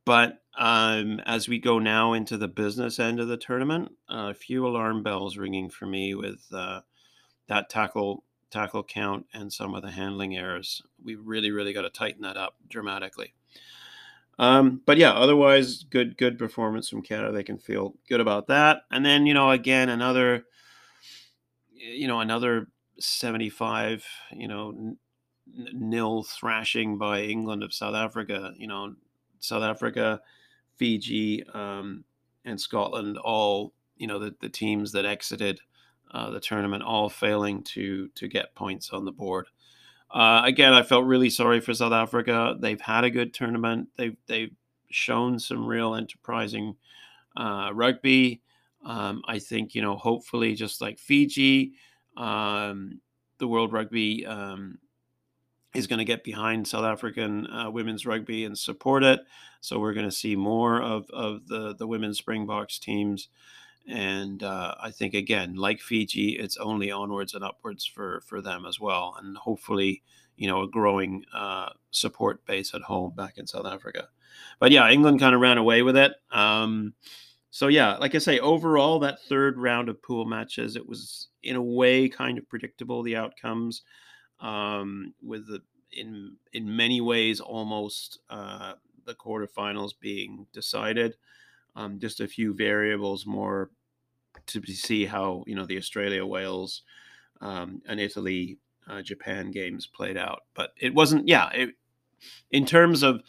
But 0.04 0.42
um, 0.58 1.20
as 1.20 1.48
we 1.48 1.58
go 1.58 1.78
now 1.78 2.12
into 2.12 2.36
the 2.36 2.48
business 2.48 2.98
end 2.98 3.20
of 3.20 3.28
the 3.28 3.36
tournament, 3.36 3.92
a 4.08 4.34
few 4.34 4.66
alarm 4.66 5.02
bells 5.02 5.36
ringing 5.36 5.70
for 5.70 5.86
me 5.86 6.14
with 6.14 6.44
uh, 6.52 6.80
that 7.48 7.70
tackle 7.70 8.24
tackle 8.50 8.84
count 8.84 9.26
and 9.34 9.52
some 9.52 9.74
of 9.74 9.82
the 9.82 9.90
handling 9.90 10.36
errors. 10.36 10.82
We 11.02 11.16
really, 11.16 11.50
really 11.50 11.72
got 11.72 11.82
to 11.82 11.90
tighten 11.90 12.22
that 12.22 12.36
up 12.36 12.54
dramatically. 12.68 13.34
Um, 14.38 14.80
but 14.84 14.98
yeah, 14.98 15.12
otherwise, 15.12 15.84
good 15.84 16.16
good 16.16 16.38
performance 16.38 16.88
from 16.88 17.02
Canada. 17.02 17.32
They 17.32 17.42
can 17.42 17.58
feel 17.58 17.94
good 18.08 18.20
about 18.20 18.48
that. 18.48 18.82
And 18.90 19.04
then 19.04 19.26
you 19.26 19.34
know, 19.34 19.50
again, 19.50 19.88
another 19.88 20.44
you 21.92 22.06
know 22.08 22.20
another 22.20 22.68
75, 22.98 24.04
you 24.32 24.48
know, 24.48 24.70
n- 24.70 24.98
nil 25.72 26.22
thrashing 26.22 26.98
by 26.98 27.22
England 27.22 27.62
of 27.62 27.74
South 27.74 27.94
Africa. 27.94 28.52
You 28.56 28.66
know, 28.66 28.94
South 29.40 29.62
Africa, 29.62 30.20
Fiji, 30.76 31.44
um, 31.54 32.04
and 32.44 32.60
Scotland 32.60 33.18
all, 33.18 33.72
you 33.96 34.06
know, 34.06 34.18
the, 34.18 34.34
the 34.40 34.48
teams 34.48 34.92
that 34.92 35.04
exited 35.04 35.60
uh, 36.12 36.30
the 36.30 36.40
tournament 36.40 36.82
all 36.82 37.08
failing 37.08 37.62
to 37.62 38.08
to 38.14 38.28
get 38.28 38.54
points 38.54 38.90
on 38.90 39.04
the 39.04 39.12
board. 39.12 39.46
Uh, 40.10 40.42
again, 40.44 40.72
I 40.72 40.82
felt 40.82 41.06
really 41.06 41.30
sorry 41.30 41.60
for 41.60 41.74
South 41.74 41.92
Africa. 41.92 42.56
They've 42.58 42.80
had 42.80 43.04
a 43.04 43.10
good 43.10 43.34
tournament. 43.34 43.88
They've 43.96 44.16
they've 44.26 44.54
shown 44.90 45.38
some 45.38 45.66
real 45.66 45.94
enterprising 45.96 46.76
uh, 47.36 47.70
rugby. 47.74 48.40
Um, 48.84 49.22
I 49.26 49.38
think 49.38 49.74
you 49.74 49.82
know, 49.82 49.96
hopefully, 49.96 50.54
just 50.54 50.80
like 50.80 50.98
Fiji, 50.98 51.72
um, 52.16 53.00
the 53.38 53.48
World 53.48 53.72
Rugby 53.72 54.26
um, 54.26 54.78
is 55.74 55.86
going 55.86 55.98
to 55.98 56.04
get 56.04 56.24
behind 56.24 56.66
South 56.66 56.84
African 56.84 57.46
uh, 57.48 57.70
women's 57.70 58.06
rugby 58.06 58.44
and 58.44 58.56
support 58.56 59.02
it. 59.02 59.20
So 59.60 59.78
we're 59.78 59.94
going 59.94 60.08
to 60.08 60.14
see 60.14 60.36
more 60.36 60.80
of, 60.80 61.10
of 61.10 61.48
the, 61.48 61.74
the 61.74 61.86
women's 61.86 62.18
Springboks 62.18 62.78
teams. 62.78 63.28
And 63.86 64.42
uh, 64.42 64.74
I 64.80 64.90
think, 64.90 65.14
again, 65.14 65.56
like 65.56 65.80
Fiji, 65.80 66.38
it's 66.38 66.56
only 66.56 66.90
onwards 66.90 67.34
and 67.34 67.44
upwards 67.44 67.84
for, 67.84 68.22
for 68.26 68.40
them 68.40 68.64
as 68.66 68.78
well. 68.80 69.16
And 69.20 69.36
hopefully, 69.36 70.02
you 70.36 70.48
know, 70.48 70.62
a 70.62 70.68
growing 70.68 71.24
uh, 71.34 71.70
support 71.90 72.46
base 72.46 72.72
at 72.74 72.82
home 72.82 73.12
back 73.16 73.36
in 73.36 73.46
South 73.46 73.66
Africa. 73.66 74.08
But 74.58 74.70
yeah, 74.70 74.88
England 74.88 75.20
kind 75.20 75.34
of 75.34 75.40
ran 75.40 75.58
away 75.58 75.82
with 75.82 75.96
it. 75.96 76.12
Um, 76.30 76.94
so 77.54 77.68
yeah, 77.68 77.98
like 77.98 78.16
I 78.16 78.18
say, 78.18 78.40
overall, 78.40 78.98
that 78.98 79.22
third 79.28 79.58
round 79.58 79.88
of 79.88 80.02
pool 80.02 80.24
matches, 80.24 80.74
it 80.74 80.88
was 80.88 81.28
in 81.40 81.54
a 81.54 81.62
way 81.62 82.08
kind 82.08 82.36
of 82.36 82.48
predictable 82.48 83.04
the 83.04 83.14
outcomes 83.14 83.82
um, 84.40 85.14
with 85.22 85.46
the 85.46 85.60
in 85.92 86.34
in 86.52 86.74
many 86.74 87.00
ways 87.00 87.38
almost 87.38 88.18
uh, 88.28 88.72
the 89.06 89.14
quarterfinals 89.14 89.92
being 90.00 90.48
decided. 90.52 91.14
Um, 91.76 92.00
just 92.00 92.18
a 92.18 92.26
few 92.26 92.54
variables 92.54 93.24
more 93.24 93.70
to 94.46 94.60
see 94.66 95.06
how 95.06 95.44
you 95.46 95.54
know 95.54 95.64
the 95.64 95.78
Australia 95.78 96.26
Wales 96.26 96.82
um, 97.40 97.82
and 97.86 98.00
Italy 98.00 98.58
uh, 98.88 99.00
Japan 99.00 99.52
games 99.52 99.86
played 99.86 100.16
out. 100.16 100.40
But 100.54 100.72
it 100.76 100.92
wasn't. 100.92 101.28
Yeah, 101.28 101.50
it, 101.50 101.70
in 102.50 102.66
terms 102.66 103.04
of 103.04 103.20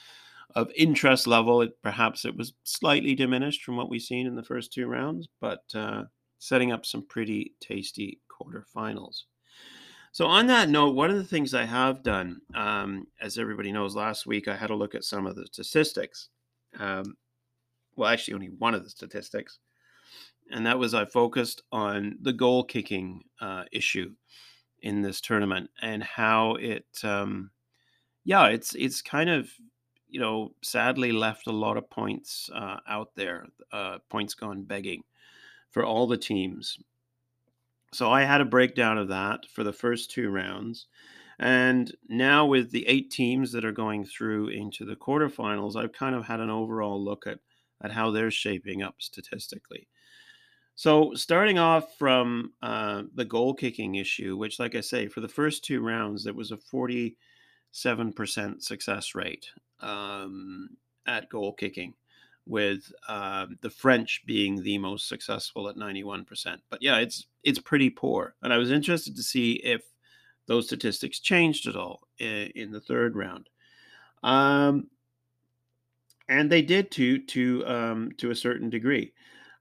of 0.56 0.72
interest 0.76 1.28
level, 1.28 1.62
it 1.62 1.82
perhaps 1.84 2.26
it 2.26 2.36
was 2.36 2.54
slightly 2.64 3.14
diminished 3.14 3.64
from 3.64 3.76
what 3.76 3.90
we've 3.90 4.02
seen 4.02 4.26
in 4.26 4.36
the 4.36 4.44
first 4.44 4.72
two 4.72 4.88
rounds, 4.88 5.28
but 5.42 5.64
uh, 5.76 6.04
setting 6.40 6.72
up 6.72 6.86
some 6.86 7.06
pretty 7.06 7.54
tasty 7.60 8.22
quarterfinals. 8.30 9.24
So, 10.14 10.28
on 10.28 10.48
that 10.48 10.70
note, 10.70 10.96
one 10.96 11.10
of 11.10 11.18
the 11.18 11.26
things 11.26 11.54
I 11.54 11.66
have 11.66 12.02
done, 12.02 12.40
um, 12.56 13.08
as 13.20 13.38
everybody 13.38 13.74
knows, 13.74 13.98
last 13.98 14.26
week 14.26 14.48
I 14.48 14.56
had 14.56 14.70
a 14.70 14.76
look 14.76 14.96
at 14.96 15.04
some 15.04 15.28
of 15.28 15.36
the 15.36 15.46
statistics. 15.48 16.30
Um, 16.80 17.18
well, 17.98 18.10
actually, 18.10 18.36
only 18.36 18.52
one 18.58 18.74
of 18.74 18.86
the 18.86 18.90
statistics, 18.90 19.60
and 20.52 20.66
that 20.66 20.80
was 20.80 20.94
I 20.94 21.04
focused 21.04 21.64
on 21.74 22.18
the 22.22 22.32
goal 22.32 22.64
kicking 22.64 23.24
uh, 23.42 23.66
issue 23.74 24.14
in 24.82 25.02
this 25.02 25.20
tournament 25.20 25.70
and 25.82 26.02
how 26.02 26.56
it, 26.56 26.86
um, 27.04 27.52
yeah, 28.24 28.48
it's 28.48 28.74
it's 28.76 29.02
kind 29.02 29.30
of 29.30 29.50
you 30.16 30.22
know 30.22 30.54
sadly 30.62 31.12
left 31.12 31.48
a 31.48 31.52
lot 31.52 31.76
of 31.76 31.90
points 31.90 32.50
uh, 32.56 32.78
out 32.88 33.10
there, 33.16 33.48
uh, 33.74 33.98
points 34.10 34.34
gone 34.34 34.64
begging 34.64 35.04
for 35.72 35.84
all 35.84 36.08
the 36.08 36.18
teams. 36.18 36.80
So 37.92 38.10
I 38.10 38.24
had 38.24 38.40
a 38.40 38.46
breakdown 38.46 38.98
of 38.98 39.10
that 39.10 39.42
for 39.54 39.66
the 39.66 39.74
first 39.74 40.12
two 40.12 40.30
rounds. 40.30 40.88
And 41.38 41.94
now 42.08 42.46
with 42.46 42.72
the 42.72 42.88
eight 42.88 43.12
teams 43.12 43.52
that 43.52 43.66
are 43.66 43.74
going 43.74 44.06
through 44.06 44.50
into 44.50 44.86
the 44.86 44.96
quarterfinals, 44.96 45.76
I've 45.76 45.92
kind 45.92 46.16
of 46.16 46.24
had 46.24 46.40
an 46.40 46.50
overall 46.50 47.04
look 47.04 47.28
at, 47.28 47.40
at 47.84 47.92
how 47.92 48.12
they're 48.12 48.32
shaping 48.32 48.84
up 48.84 48.96
statistically. 49.00 49.90
So 50.76 51.14
starting 51.14 51.60
off 51.60 51.98
from 51.98 52.54
uh, 52.62 53.04
the 53.14 53.26
goal 53.26 53.54
kicking 53.54 53.96
issue, 53.96 54.38
which, 54.38 54.60
like 54.60 54.76
I 54.76 54.82
say, 54.82 55.10
for 55.10 55.20
the 55.20 55.28
first 55.28 55.66
two 55.66 55.82
rounds, 55.82 56.26
it 56.26 56.36
was 56.36 56.52
a 56.52 56.58
47% 57.76 58.62
success 58.62 59.16
rate 59.16 59.50
um, 59.82 60.70
at 61.06 61.30
goal 61.30 61.54
kicking 61.54 61.94
with 62.48 62.92
uh, 63.08 63.48
the 63.62 63.70
French 63.70 64.24
being 64.26 64.62
the 64.62 64.78
most 64.78 65.08
successful 65.08 65.68
at 65.68 65.76
91%. 65.76 66.58
But 66.70 66.82
yeah, 66.82 66.98
it's 66.98 67.26
it's 67.44 67.60
pretty 67.60 67.90
poor. 67.90 68.36
And 68.42 68.54
I 68.54 68.58
was 68.58 68.72
interested 68.72 69.16
to 69.16 69.24
see 69.24 69.54
if 69.54 69.82
those 70.48 70.68
statistics 70.68 71.20
changed 71.20 71.68
at 71.68 71.76
all 71.76 72.02
in, 72.20 72.52
in 72.56 72.72
the 72.72 72.82
third 72.82 73.16
round. 73.16 73.50
Um, 74.24 74.88
and 76.30 76.52
they 76.52 76.62
did 76.62 76.92
to 76.92 77.20
to 77.20 77.68
um, 77.68 78.12
to 78.18 78.32
a 78.32 78.36
certain 78.36 78.70
degree. 78.70 79.14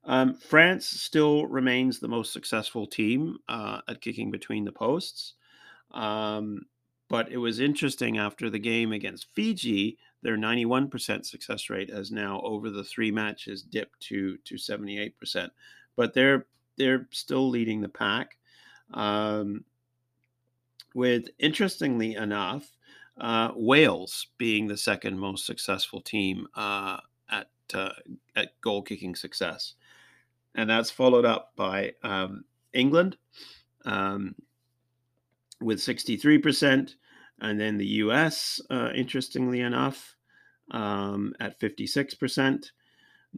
Um, 0.07 0.35
France 0.35 0.87
still 0.87 1.47
remains 1.47 1.99
the 1.99 2.09
most 2.09 2.33
successful 2.33 2.87
team 2.87 3.39
uh, 3.49 3.81
at 3.89 4.03
kicking 4.03 4.31
between 4.31 4.65
the 4.65 4.73
posts. 4.73 5.35
Um, 5.93 6.67
but 7.15 7.31
it 7.31 7.37
was 7.37 7.61
interesting 7.61 8.19
after 8.19 8.51
the 8.51 8.59
game 8.59 8.93
against 8.93 9.29
Fiji 9.35 9.99
their 10.25 10.37
91% 10.37 11.25
success 11.25 11.71
rate 11.71 11.89
has 11.89 12.11
now 12.11 12.41
over 12.41 12.71
the 12.71 12.83
three 12.83 13.13
matches 13.13 13.63
dipped 13.63 14.01
to 14.01 14.37
to 14.39 14.57
78%. 14.57 15.13
But 15.95 16.13
they're 16.13 16.47
they're 16.77 17.07
still 17.13 17.49
leading 17.49 17.81
the 17.81 17.89
pack. 17.89 18.37
Um, 18.93 19.65
with 20.93 21.29
interestingly 21.39 22.17
enough, 22.17 22.69
uh, 23.21 23.53
Wales 23.55 24.27
being 24.37 24.67
the 24.67 24.77
second 24.77 25.17
most 25.17 25.47
successful 25.47 26.01
team 26.01 26.49
uh, 26.57 26.99
at 27.31 27.49
uh, 27.75 27.91
at 28.35 28.61
goal 28.61 28.83
kicking 28.83 29.15
success, 29.15 29.75
and 30.57 30.69
that's 30.69 30.91
followed 30.91 31.27
up 31.27 31.53
by 31.55 31.93
um, 32.03 32.45
England 32.73 33.19
um, 33.85 34.35
with 35.61 35.79
63%, 35.79 36.95
and 37.41 37.61
then 37.61 37.77
the 37.77 37.87
US, 37.87 38.61
uh, 38.71 38.91
interestingly 38.95 39.61
enough, 39.61 40.17
um, 40.71 41.35
at 41.41 41.59
56%. 41.61 42.71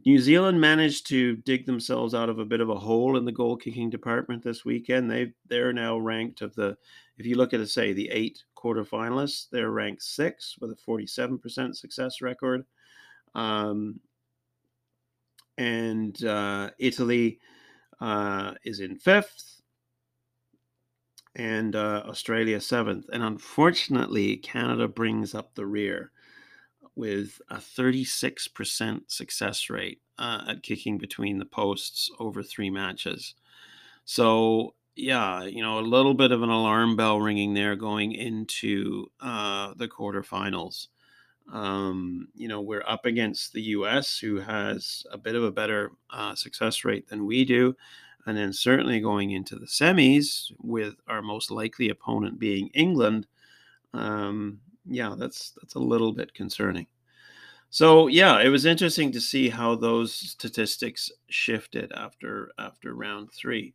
New 0.05 0.19
Zealand 0.19 0.61
managed 0.61 1.07
to 1.07 1.37
dig 1.37 1.65
themselves 1.65 2.13
out 2.13 2.29
of 2.29 2.37
a 2.37 2.45
bit 2.45 2.61
of 2.61 2.69
a 2.69 2.75
hole 2.75 3.17
in 3.17 3.25
the 3.25 3.31
goal 3.31 3.57
kicking 3.57 3.89
department 3.89 4.43
this 4.43 4.63
weekend. 4.63 5.09
They 5.09 5.33
they're 5.47 5.73
now 5.73 5.97
ranked 5.97 6.41
of 6.41 6.53
the 6.53 6.77
if 7.17 7.25
you 7.25 7.35
look 7.35 7.53
at 7.53 7.67
say 7.67 7.93
the 7.93 8.09
eight 8.09 8.43
quarterfinalists, 8.55 9.47
they're 9.51 9.71
ranked 9.71 10.03
six 10.03 10.55
with 10.59 10.71
a 10.71 10.75
47% 10.75 11.75
success 11.75 12.21
record. 12.21 12.63
Um, 13.33 13.99
and 15.57 16.23
uh, 16.23 16.69
Italy 16.77 17.39
uh, 17.99 18.53
is 18.63 18.79
in 18.79 18.97
fifth, 18.97 19.56
and 21.37 21.75
uh, 21.75 22.03
Australia 22.07 22.59
seventh. 22.59 23.05
And 23.13 23.23
unfortunately, 23.23 24.37
Canada 24.37 24.87
brings 24.87 25.35
up 25.35 25.55
the 25.55 25.67
rear 25.67 26.11
with 26.95 27.39
a 27.49 27.57
36% 27.57 29.01
success 29.07 29.69
rate 29.69 30.01
uh, 30.17 30.45
at 30.49 30.63
kicking 30.63 30.97
between 30.97 31.37
the 31.37 31.45
posts 31.45 32.09
over 32.19 32.41
three 32.41 32.71
matches. 32.71 33.35
So, 34.03 34.73
yeah, 34.95 35.43
you 35.43 35.61
know, 35.61 35.79
a 35.79 35.81
little 35.81 36.15
bit 36.15 36.31
of 36.31 36.41
an 36.41 36.49
alarm 36.49 36.95
bell 36.95 37.21
ringing 37.21 37.53
there 37.53 37.75
going 37.75 38.13
into 38.13 39.11
uh, 39.21 39.75
the 39.77 39.87
quarterfinals. 39.87 40.87
Um, 41.53 42.29
you 42.35 42.47
know, 42.47 42.61
we're 42.61 42.83
up 42.87 43.05
against 43.05 43.53
the 43.53 43.61
US, 43.61 44.17
who 44.17 44.39
has 44.39 45.05
a 45.11 45.19
bit 45.19 45.35
of 45.35 45.43
a 45.43 45.51
better 45.51 45.91
uh, 46.09 46.33
success 46.33 46.83
rate 46.83 47.07
than 47.09 47.27
we 47.27 47.45
do. 47.45 47.75
And 48.27 48.37
then 48.37 48.51
certainly 48.51 48.99
going 48.99 49.31
into 49.31 49.55
the 49.55 49.65
semis 49.65 50.51
with 50.59 50.95
our 51.07 51.21
most 51.21 51.49
likely 51.49 51.89
opponent 51.89 52.37
being 52.37 52.69
England. 52.73 53.25
Um, 53.93 54.59
yeah, 54.85 55.15
that's 55.17 55.53
that's 55.59 55.75
a 55.75 55.79
little 55.79 56.11
bit 56.11 56.33
concerning. 56.33 56.87
So 57.69 58.07
yeah, 58.07 58.41
it 58.41 58.49
was 58.49 58.65
interesting 58.65 59.11
to 59.13 59.21
see 59.21 59.49
how 59.49 59.75
those 59.75 60.13
statistics 60.13 61.09
shifted 61.29 61.91
after 61.93 62.51
after 62.59 62.93
round 62.93 63.31
three. 63.31 63.73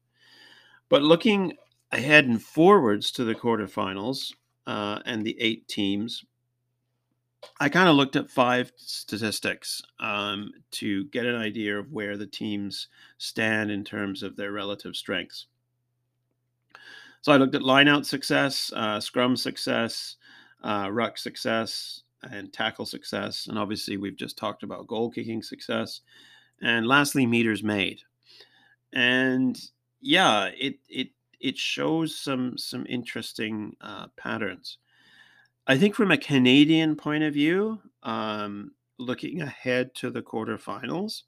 But 0.90 1.02
looking 1.02 1.54
ahead 1.90 2.26
and 2.26 2.42
forwards 2.42 3.10
to 3.12 3.24
the 3.24 3.34
quarterfinals 3.34 4.32
uh, 4.66 5.00
and 5.06 5.24
the 5.24 5.38
eight 5.40 5.66
teams, 5.66 6.24
I 7.60 7.68
kind 7.68 7.88
of 7.88 7.96
looked 7.96 8.16
at 8.16 8.30
five 8.30 8.72
statistics 8.76 9.82
um, 10.00 10.52
to 10.72 11.04
get 11.06 11.26
an 11.26 11.36
idea 11.36 11.78
of 11.78 11.92
where 11.92 12.16
the 12.16 12.26
teams 12.26 12.88
stand 13.18 13.70
in 13.70 13.84
terms 13.84 14.22
of 14.22 14.36
their 14.36 14.52
relative 14.52 14.96
strengths. 14.96 15.46
So 17.20 17.32
I 17.32 17.36
looked 17.36 17.54
at 17.54 17.62
lineout 17.62 18.04
success, 18.04 18.72
uh, 18.74 18.98
scrum 19.00 19.36
success, 19.36 20.16
uh, 20.62 20.88
ruck 20.90 21.18
success 21.18 22.02
and 22.30 22.52
tackle 22.52 22.86
success. 22.86 23.46
And 23.46 23.58
obviously, 23.58 23.96
we've 23.96 24.16
just 24.16 24.36
talked 24.36 24.62
about 24.62 24.86
goal 24.86 25.10
kicking 25.10 25.42
success. 25.42 26.00
And 26.60 26.86
lastly, 26.86 27.26
meters 27.26 27.62
made. 27.62 28.00
And 28.92 29.58
yeah, 30.00 30.50
it 30.58 30.76
it 30.88 31.08
it 31.40 31.56
shows 31.56 32.16
some 32.16 32.56
some 32.58 32.86
interesting 32.88 33.76
uh, 33.80 34.08
patterns. 34.16 34.78
I 35.66 35.78
think 35.78 35.94
from 35.94 36.10
a 36.10 36.18
Canadian 36.18 36.96
point 36.96 37.22
of 37.24 37.34
view, 37.34 37.80
um, 38.02 38.72
looking 38.98 39.42
ahead 39.42 39.94
to 39.96 40.10
the 40.10 40.22
quarterfinals, 40.22 41.22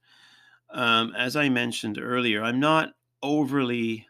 um, 0.70 1.14
as 1.16 1.36
I 1.36 1.48
mentioned 1.48 1.98
earlier, 2.00 2.42
I'm 2.42 2.58
not 2.58 2.90
overly 3.22 4.06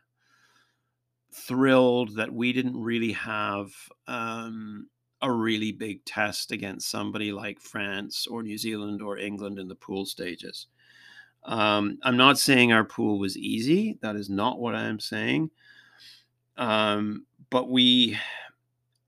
thrilled 1.33 2.17
that 2.17 2.33
we 2.33 2.53
didn't 2.53 2.81
really 2.81 3.13
have 3.13 3.71
um, 4.07 4.89
a 5.21 5.31
really 5.31 5.73
big 5.73 6.05
test 6.05 6.53
against 6.53 6.91
somebody 6.91 7.33
like 7.33 7.61
France 7.61 8.27
or 8.27 8.43
New 8.43 8.57
Zealand 8.57 9.03
or 9.03 9.19
England 9.19 9.59
in 9.59 9.69
the 9.69 9.75
pool 9.75 10.07
stages. 10.07 10.69
Um, 11.45 11.99
I'm 12.03 12.17
not 12.17 12.39
saying 12.39 12.73
our 12.73 12.85
pool 12.85 13.19
was 13.19 13.37
easy. 13.37 13.99
That 14.01 14.17
is 14.17 14.31
not 14.31 14.59
what 14.59 14.75
I 14.75 14.85
am 14.85 15.01
saying. 15.01 15.51
Um, 16.57 17.27
but 17.51 17.69
we, 17.69 18.17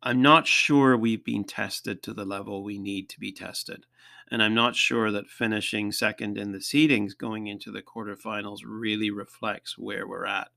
I'm 0.02 0.22
not 0.22 0.46
sure 0.46 0.96
we've 0.96 1.24
been 1.24 1.44
tested 1.44 2.02
to 2.02 2.14
the 2.14 2.24
level 2.24 2.62
we 2.62 2.78
need 2.78 3.08
to 3.10 3.20
be 3.20 3.32
tested. 3.32 3.86
And 4.30 4.42
I'm 4.42 4.54
not 4.54 4.74
sure 4.76 5.10
that 5.10 5.28
finishing 5.28 5.92
second 5.92 6.36
in 6.36 6.52
the 6.52 6.58
seedings 6.58 7.16
going 7.16 7.46
into 7.46 7.70
the 7.70 7.82
quarterfinals 7.82 8.60
really 8.64 9.10
reflects 9.10 9.78
where 9.78 10.06
we're 10.06 10.26
at. 10.26 10.48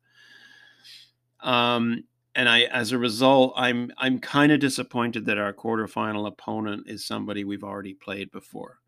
Um, 1.42 2.04
and 2.36 2.50
I, 2.50 2.62
as 2.64 2.92
a 2.92 2.98
result, 2.98 3.54
I'm 3.56 3.92
I'm 3.98 4.20
kind 4.20 4.52
of 4.52 4.60
disappointed 4.60 5.26
that 5.26 5.38
our 5.38 5.54
quarterfinal 5.54 6.28
opponent 6.28 6.88
is 6.88 7.06
somebody 7.06 7.44
we've 7.44 7.64
already 7.64 7.94
played 7.94 8.32
before. 8.32 8.80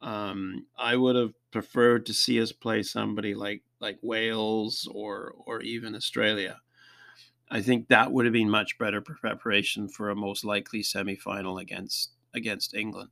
Um, 0.00 0.66
I 0.78 0.96
would 0.96 1.16
have 1.16 1.32
preferred 1.50 2.06
to 2.06 2.14
see 2.14 2.40
us 2.40 2.52
play 2.52 2.82
somebody 2.82 3.34
like 3.34 3.62
like 3.80 3.98
Wales 4.02 4.88
or 4.92 5.34
or 5.46 5.60
even 5.62 5.94
Australia. 5.94 6.60
I 7.50 7.60
think 7.60 7.88
that 7.88 8.10
would 8.10 8.24
have 8.24 8.32
been 8.32 8.50
much 8.50 8.78
better 8.78 9.00
preparation 9.00 9.88
for 9.88 10.10
a 10.10 10.16
most 10.16 10.44
likely 10.44 10.82
semifinal 10.82 11.60
against 11.60 12.12
against 12.34 12.74
England. 12.74 13.10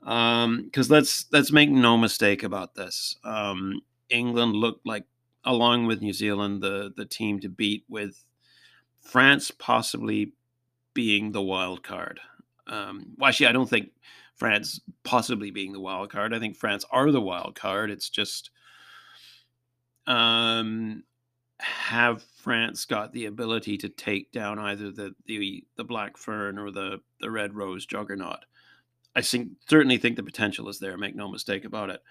Because 0.00 0.44
um, 0.44 0.70
let's 0.88 1.26
let's 1.32 1.52
make 1.52 1.70
no 1.70 1.96
mistake 1.96 2.42
about 2.42 2.74
this. 2.74 3.16
Um, 3.24 3.82
England 4.08 4.54
looked 4.54 4.86
like, 4.86 5.04
along 5.44 5.86
with 5.86 6.02
New 6.02 6.12
Zealand, 6.12 6.62
the 6.62 6.92
the 6.96 7.04
team 7.04 7.40
to 7.40 7.48
beat, 7.48 7.84
with 7.88 8.24
France 9.00 9.50
possibly 9.50 10.32
being 10.94 11.32
the 11.32 11.42
wild 11.42 11.82
card. 11.82 12.20
Um, 12.66 13.14
well, 13.16 13.28
actually, 13.28 13.46
I 13.46 13.52
don't 13.52 13.68
think 13.68 13.90
France 14.36 14.80
possibly 15.04 15.50
being 15.50 15.72
the 15.72 15.80
wild 15.80 16.10
card. 16.10 16.34
I 16.34 16.38
think 16.38 16.56
France 16.56 16.84
are 16.90 17.10
the 17.10 17.20
wild 17.20 17.54
card. 17.54 17.90
It's 17.90 18.08
just 18.08 18.50
um, 20.06 21.04
have 21.62 22.22
France 22.42 22.84
got 22.84 23.12
the 23.12 23.26
ability 23.26 23.78
to 23.78 23.88
take 23.88 24.32
down 24.32 24.58
either 24.58 24.90
the 24.90 25.14
the, 25.26 25.64
the 25.76 25.84
black 25.84 26.16
fern 26.16 26.58
or 26.58 26.70
the 26.70 27.00
the 27.20 27.30
red 27.30 27.54
rose 27.54 27.86
juggernaut? 27.86 28.44
I 29.14 29.22
think 29.22 29.50
certainly 29.68 29.98
think 29.98 30.16
the 30.16 30.22
potential 30.22 30.68
is 30.68 30.78
there. 30.78 30.96
Make 30.96 31.14
no 31.14 31.30
mistake 31.30 31.64
about 31.64 31.90
it. 31.90 32.02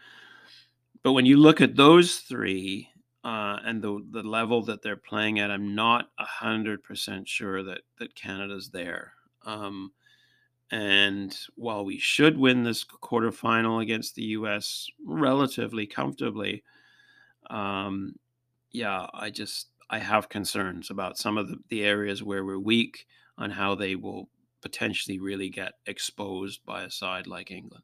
But 1.04 1.14
when 1.14 1.26
you 1.26 1.38
look 1.38 1.62
at 1.62 1.76
those 1.76 2.18
three 2.18 2.90
uh, 3.24 3.58
and 3.66 3.82
the 3.82 4.06
the 4.12 4.24
level 4.24 4.64
that 4.66 4.82
they're 4.82 4.96
playing 4.96 5.40
at, 5.40 5.52
I'm 5.52 5.76
not 5.76 6.10
hundred 6.18 6.84
percent 6.84 7.28
sure 7.28 7.64
that 7.64 7.82
that 8.00 8.16
Canada's 8.16 8.70
there. 8.70 9.14
Um, 9.46 9.92
and 10.72 11.38
while 11.56 11.84
we 11.84 11.98
should 11.98 12.38
win 12.38 12.64
this 12.64 12.86
quarterfinal 12.86 13.82
against 13.82 14.16
the 14.16 14.24
U.S. 14.24 14.88
relatively 15.06 15.86
comfortably, 15.86 16.64
um, 17.50 18.16
yeah, 18.72 19.08
I 19.14 19.30
just 19.30 19.70
I 19.90 20.00
have 20.00 20.30
concerns 20.30 20.90
about 20.90 21.18
some 21.18 21.38
of 21.38 21.50
the, 21.50 21.58
the 21.70 21.84
areas 21.84 22.24
where 22.24 22.46
we're 22.46 22.60
weak 22.60 23.06
on 23.38 23.52
how 23.52 23.76
they 23.76 23.96
will 23.96 24.30
potentially 24.62 25.20
really 25.20 25.50
get 25.50 25.74
exposed 25.86 26.64
by 26.66 26.84
a 26.84 26.92
side 26.92 27.28
like 27.28 27.52
England. 27.52 27.84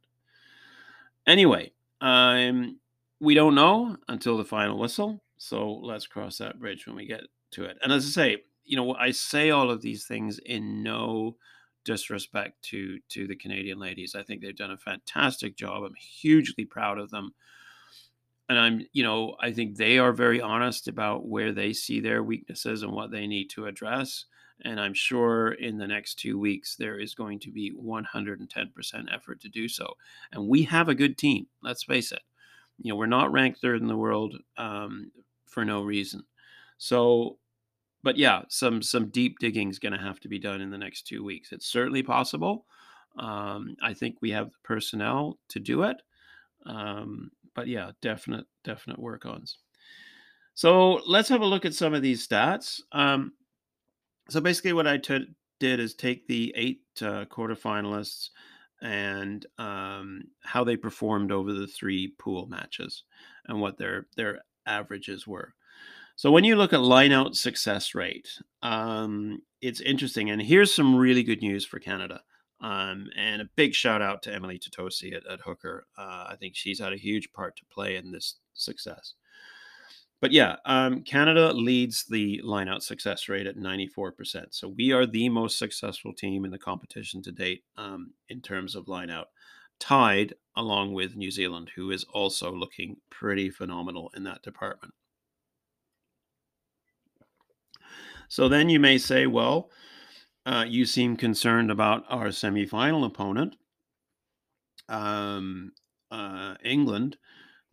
Anyway, 1.26 1.72
um, 2.00 2.80
we 3.20 3.34
don't 3.34 3.56
know 3.56 3.98
until 4.08 4.38
the 4.38 4.46
final 4.46 4.78
whistle, 4.78 5.22
so 5.38 5.70
let's 5.72 6.08
cross 6.08 6.38
that 6.38 6.60
bridge 6.60 6.88
when 6.88 6.96
we 6.96 7.06
get 7.06 7.24
to 7.52 7.66
it. 7.66 7.78
And 7.82 7.92
as 7.92 8.06
I 8.06 8.10
say, 8.10 8.38
you 8.64 8.78
know, 8.78 8.96
I 8.96 9.12
say 9.12 9.50
all 9.50 9.70
of 9.70 9.82
these 9.82 10.06
things 10.06 10.40
in 10.46 10.84
no 10.84 11.36
disrespect 11.84 12.62
to 12.62 13.00
to 13.10 13.28
the 13.28 13.36
Canadian 13.36 13.80
ladies. 13.80 14.14
I 14.16 14.24
think 14.24 14.42
they've 14.42 14.56
done 14.56 14.72
a 14.72 14.78
fantastic 14.78 15.56
job. 15.56 15.84
I'm 15.84 15.96
hugely 15.96 16.66
proud 16.66 17.00
of 17.00 17.10
them 17.10 17.34
and 18.50 18.58
I'm, 18.58 18.86
you 18.94 19.04
know, 19.04 19.36
I 19.40 19.52
think 19.52 19.76
they 19.76 19.98
are 19.98 20.14
very 20.14 20.42
honest 20.42 20.88
about 20.88 21.28
where 21.28 21.52
they 21.52 21.74
see 21.74 22.00
their 22.00 22.24
weaknesses 22.24 22.82
and 22.82 22.92
what 22.92 23.12
they 23.12 23.28
need 23.28 23.50
to 23.52 23.66
address. 23.66 24.26
And 24.64 24.80
I'm 24.80 24.94
sure 24.94 25.52
in 25.52 25.78
the 25.78 25.88
next 25.88 26.16
two 26.16 26.40
weeks, 26.40 26.76
there 26.76 27.00
is 27.00 27.14
going 27.14 27.40
to 27.42 27.52
be 27.52 27.74
110% 27.74 28.48
effort 29.14 29.42
to 29.42 29.50
do 29.50 29.68
so. 29.68 29.94
And 30.32 30.48
we 30.48 30.64
have 30.64 30.90
a 30.90 30.96
good 30.96 31.18
team, 31.18 31.48
let's 31.62 31.84
face 31.84 32.12
it. 32.12 32.22
You 32.82 32.92
know, 32.92 32.96
we're 32.96 33.06
not 33.06 33.32
ranked 33.32 33.60
third 33.60 33.82
in 33.82 33.88
the 33.88 33.98
world 33.98 34.36
um, 34.58 35.12
for 35.46 35.66
no 35.66 35.84
reason. 35.84 36.24
So, 36.78 37.38
but 38.04 38.18
yeah, 38.18 38.44
some 38.50 38.82
some 38.82 39.10
deep 39.10 39.40
digging 39.40 39.70
is 39.70 39.80
going 39.80 39.94
to 39.94 40.00
have 40.00 40.20
to 40.22 40.30
be 40.30 40.40
done 40.40 40.62
in 40.62 40.70
the 40.70 40.78
next 40.78 41.08
two 41.08 41.24
weeks. 41.24 41.52
It's 41.52 41.68
certainly 41.68 42.04
possible. 42.04 42.66
Um, 43.18 43.76
I 43.82 43.94
think 43.94 44.18
we 44.22 44.32
have 44.32 44.52
the 44.52 44.58
personnel 44.64 45.40
to 45.50 45.60
do 45.60 45.84
it. 45.84 45.98
Um, 46.68 47.32
but 47.56 47.68
yeah, 47.68 47.92
definite, 48.02 48.46
definite 48.64 49.00
work 49.00 49.26
ons. 49.26 49.58
So 50.54 51.02
let's 51.08 51.30
have 51.30 51.42
a 51.42 51.46
look 51.46 51.66
at 51.66 51.74
some 51.74 51.94
of 51.94 52.02
these 52.02 52.28
stats. 52.28 52.82
Um, 52.92 53.34
so 54.30 54.42
basically, 54.42 54.74
what 54.74 54.88
I 54.88 54.98
t- 54.98 55.28
did 55.60 55.80
is 55.80 55.96
take 55.96 56.28
the 56.28 56.54
eight 56.56 56.82
uh, 57.02 57.26
quarterfinalists 57.26 58.30
and 58.82 59.46
um, 59.58 60.24
how 60.44 60.64
they 60.64 60.76
performed 60.76 61.32
over 61.32 61.54
the 61.54 61.68
three 61.68 62.14
pool 62.20 62.48
matches 62.48 63.04
and 63.48 63.60
what 63.60 63.78
their 63.78 64.08
their 64.16 64.42
averages 64.66 65.26
were. 65.26 65.54
So 66.16 66.32
when 66.32 66.44
you 66.44 66.56
look 66.56 66.74
at 66.74 66.80
lineout 66.80 67.36
success 67.36 67.94
rate, 67.94 68.28
um, 68.64 69.40
it's 69.62 69.82
interesting. 69.82 70.32
And 70.32 70.42
here's 70.42 70.74
some 70.74 70.96
really 70.96 71.24
good 71.24 71.42
news 71.42 71.66
for 71.66 71.80
Canada. 71.80 72.22
Um, 72.60 73.10
and 73.16 73.42
a 73.42 73.50
big 73.56 73.74
shout 73.74 74.02
out 74.02 74.24
to 74.24 74.34
Emily 74.34 74.60
Tuttosi 74.60 75.16
at, 75.16 75.26
at 75.28 75.42
Hooker. 75.42 75.86
Uh, 75.98 76.26
I 76.30 76.36
think 76.40 76.56
she's 76.56 76.80
had 76.80 76.94
a 76.94 76.98
huge 76.98 77.32
part 77.32 77.56
to 77.58 77.66
play 77.66 77.96
in 77.96 78.12
this 78.12 78.36
success. 78.54 79.14
But 80.20 80.32
yeah, 80.32 80.56
um, 80.66 81.04
Canada 81.04 81.54
leads 81.54 82.06
the 82.06 82.42
lineout 82.44 82.82
success 82.82 83.30
rate 83.30 83.46
at 83.46 83.58
94%. 83.58 84.48
So 84.50 84.70
we 84.70 84.92
are 84.92 85.06
the 85.06 85.30
most 85.30 85.60
successful 85.60 86.12
team 86.14 86.44
in 86.44 86.50
the 86.50 86.58
competition 86.58 87.22
to 87.24 87.32
date 87.32 87.64
um, 87.78 88.14
in 88.28 88.42
terms 88.42 88.76
of 88.76 88.86
lineout, 88.86 89.26
tied 89.80 90.34
along 90.56 90.94
with 90.94 91.16
New 91.16 91.30
Zealand, 91.30 91.70
who 91.76 91.92
is 91.92 92.04
also 92.12 92.52
looking 92.52 92.98
pretty 93.12 93.52
phenomenal 93.52 94.12
in 94.16 94.24
that 94.24 94.42
department. 94.42 94.96
So 98.28 98.50
then 98.50 98.70
you 98.70 98.80
may 98.80 98.98
say, 98.98 99.28
well, 99.28 99.70
uh, 100.48 100.64
you 100.68 100.86
seem 100.86 101.18
concerned 101.18 101.70
about 101.70 102.06
our 102.08 102.28
semifinal 102.28 103.06
opponent, 103.06 103.58
um, 104.88 105.74
uh, 106.10 106.56
England, 106.64 107.18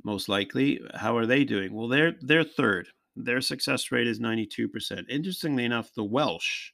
most 0.02 0.28
likely. 0.28 0.80
How 0.94 1.16
are 1.16 1.24
they 1.24 1.44
doing? 1.44 1.72
Well, 1.72 1.86
they're 1.86 2.14
they're 2.20 2.42
third. 2.44 2.88
Their 3.14 3.40
success 3.40 3.92
rate 3.92 4.08
is 4.08 4.18
ninety 4.18 4.44
two 4.44 4.68
percent. 4.68 5.06
Interestingly 5.08 5.64
enough, 5.64 5.94
the 5.94 6.02
Welsh 6.02 6.72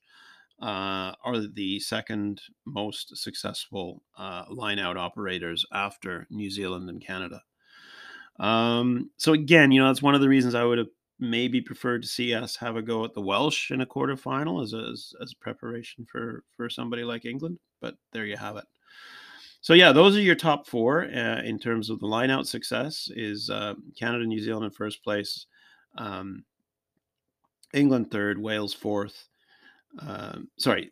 uh, 0.62 1.12
are 1.22 1.38
the 1.54 1.78
second 1.80 2.40
most 2.64 3.16
successful 3.18 4.02
uh, 4.16 4.44
line 4.48 4.78
out 4.78 4.96
operators 4.96 5.66
after 5.70 6.26
New 6.30 6.50
Zealand 6.50 6.88
and 6.88 7.04
Canada. 7.04 7.42
Um, 8.38 9.10
so 9.18 9.34
again, 9.34 9.70
you 9.70 9.82
know, 9.82 9.88
that's 9.88 10.00
one 10.00 10.14
of 10.14 10.22
the 10.22 10.30
reasons 10.30 10.54
I 10.54 10.64
would 10.64 10.78
have 10.78 10.88
maybe 11.20 11.60
preferred 11.60 12.02
to 12.02 12.08
see 12.08 12.34
us 12.34 12.56
have 12.56 12.76
a 12.76 12.82
go 12.82 13.04
at 13.04 13.14
the 13.14 13.20
Welsh 13.20 13.70
in 13.70 13.82
a 13.82 13.86
quarterfinal 13.86 14.62
as 14.62 14.72
a, 14.72 14.90
as, 14.90 15.12
as 15.22 15.34
preparation 15.34 16.06
for 16.10 16.42
for 16.56 16.68
somebody 16.68 17.04
like 17.04 17.24
England. 17.24 17.58
But 17.80 17.96
there 18.12 18.24
you 18.24 18.36
have 18.36 18.56
it. 18.56 18.64
So 19.60 19.74
yeah, 19.74 19.92
those 19.92 20.16
are 20.16 20.22
your 20.22 20.34
top 20.34 20.66
four 20.66 21.04
uh, 21.04 21.42
in 21.42 21.58
terms 21.58 21.90
of 21.90 22.00
the 22.00 22.06
lineout 22.06 22.46
success. 22.46 23.10
Is 23.14 23.50
uh, 23.50 23.74
Canada, 23.98 24.24
New 24.24 24.40
Zealand 24.40 24.64
in 24.64 24.70
first 24.70 25.04
place, 25.04 25.46
um, 25.98 26.44
England 27.74 28.10
third, 28.10 28.40
Wales 28.40 28.72
fourth. 28.72 29.28
Uh, 30.00 30.38
sorry, 30.56 30.90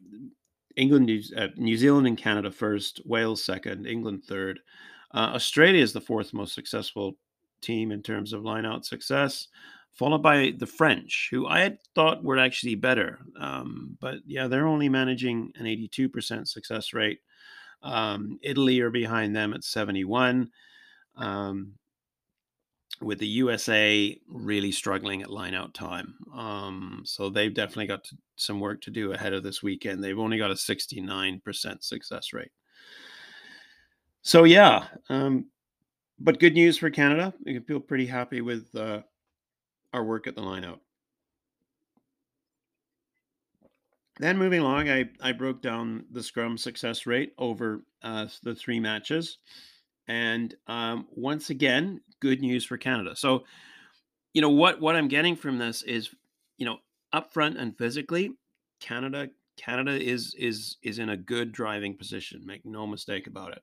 England, 0.76 1.06
New, 1.06 1.22
uh, 1.36 1.48
New, 1.56 1.76
Zealand, 1.76 2.06
and 2.06 2.18
Canada 2.18 2.50
first, 2.50 3.00
Wales 3.06 3.42
second, 3.42 3.86
England 3.86 4.24
third. 4.24 4.60
Uh, 5.14 5.30
Australia 5.34 5.82
is 5.82 5.92
the 5.92 6.00
fourth 6.00 6.34
most 6.34 6.54
successful 6.54 7.16
team 7.60 7.90
in 7.90 8.02
terms 8.02 8.32
of 8.32 8.42
lineout 8.42 8.84
success 8.84 9.48
followed 9.98 10.22
by 10.22 10.54
the 10.56 10.66
French, 10.66 11.28
who 11.30 11.46
I 11.46 11.60
had 11.60 11.78
thought 11.94 12.22
were 12.22 12.38
actually 12.38 12.76
better. 12.76 13.18
Um, 13.38 13.96
but 14.00 14.18
yeah, 14.26 14.46
they're 14.46 14.66
only 14.66 14.88
managing 14.88 15.52
an 15.56 15.66
82% 15.66 16.46
success 16.46 16.92
rate. 16.94 17.18
Um, 17.82 18.38
Italy 18.42 18.80
are 18.80 18.90
behind 18.90 19.34
them 19.34 19.52
at 19.52 19.64
71. 19.64 20.50
Um, 21.16 21.74
with 23.00 23.18
the 23.18 23.26
USA 23.26 24.18
really 24.28 24.72
struggling 24.72 25.22
at 25.22 25.30
line 25.30 25.54
out 25.54 25.72
time. 25.74 26.14
Um, 26.34 27.02
so 27.04 27.28
they've 27.28 27.54
definitely 27.54 27.86
got 27.86 28.04
to, 28.04 28.16
some 28.36 28.60
work 28.60 28.80
to 28.82 28.90
do 28.90 29.12
ahead 29.12 29.32
of 29.32 29.42
this 29.42 29.62
weekend. 29.62 30.02
They've 30.02 30.18
only 30.18 30.38
got 30.38 30.50
a 30.50 30.54
69% 30.54 31.82
success 31.82 32.32
rate. 32.32 32.50
So 34.22 34.44
yeah, 34.44 34.86
um, 35.08 35.46
but 36.18 36.40
good 36.40 36.54
news 36.54 36.76
for 36.76 36.90
Canada. 36.90 37.32
You 37.44 37.54
can 37.54 37.62
feel 37.62 37.80
pretty 37.80 38.06
happy 38.06 38.40
with 38.40 38.66
uh, 38.74 39.02
our 39.92 40.04
work 40.04 40.26
at 40.26 40.34
the 40.34 40.42
lineout. 40.42 40.80
Then 44.20 44.36
moving 44.36 44.60
along, 44.60 44.90
I, 44.90 45.08
I 45.20 45.32
broke 45.32 45.62
down 45.62 46.04
the 46.10 46.22
scrum 46.22 46.58
success 46.58 47.06
rate 47.06 47.32
over 47.38 47.84
uh, 48.02 48.26
the 48.42 48.54
three 48.54 48.80
matches. 48.80 49.38
And 50.08 50.54
um, 50.66 51.06
once 51.10 51.50
again, 51.50 52.00
good 52.20 52.40
news 52.40 52.64
for 52.64 52.76
Canada. 52.76 53.14
So, 53.14 53.44
you 54.34 54.42
know, 54.42 54.50
what, 54.50 54.80
what 54.80 54.96
I'm 54.96 55.08
getting 55.08 55.36
from 55.36 55.58
this 55.58 55.82
is, 55.82 56.10
you 56.56 56.66
know, 56.66 56.78
upfront 57.14 57.60
and 57.60 57.76
physically, 57.76 58.32
Canada 58.80 59.28
Canada 59.56 60.00
is 60.00 60.34
is 60.38 60.76
is 60.82 60.98
in 60.98 61.10
a 61.10 61.16
good 61.16 61.52
driving 61.52 61.96
position. 61.96 62.40
Make 62.46 62.64
no 62.64 62.86
mistake 62.86 63.26
about 63.26 63.52
it. 63.52 63.62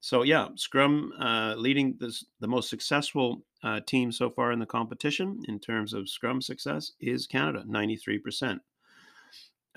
So 0.00 0.22
yeah, 0.22 0.48
Scrum 0.56 1.12
uh, 1.20 1.54
leading 1.56 1.96
this, 1.98 2.24
the 2.40 2.48
most 2.48 2.70
successful 2.70 3.42
uh, 3.62 3.80
team 3.80 4.12
so 4.12 4.30
far 4.30 4.52
in 4.52 4.58
the 4.58 4.66
competition 4.66 5.42
in 5.48 5.58
terms 5.58 5.92
of 5.92 6.08
Scrum 6.08 6.40
success 6.40 6.92
is 7.00 7.26
Canada, 7.26 7.64
93%. 7.68 8.60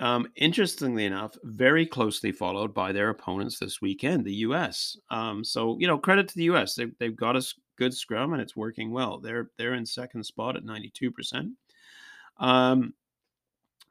Um, 0.00 0.26
interestingly 0.36 1.04
enough, 1.04 1.36
very 1.42 1.84
closely 1.84 2.32
followed 2.32 2.72
by 2.72 2.90
their 2.90 3.10
opponents 3.10 3.58
this 3.58 3.82
weekend, 3.82 4.24
the 4.24 4.34
U.S. 4.34 4.96
Um, 5.10 5.44
so 5.44 5.76
you 5.78 5.86
know, 5.86 5.98
credit 5.98 6.26
to 6.28 6.36
the 6.36 6.44
U.S. 6.44 6.74
They, 6.74 6.86
they've 6.98 7.14
got 7.14 7.36
a 7.36 7.46
good 7.76 7.92
scrum 7.92 8.32
and 8.32 8.40
it's 8.40 8.56
working 8.56 8.92
well. 8.92 9.18
They're 9.18 9.50
they're 9.58 9.74
in 9.74 9.84
second 9.84 10.24
spot 10.24 10.56
at 10.56 10.64
92%. 10.64 11.50
Um, 12.38 12.94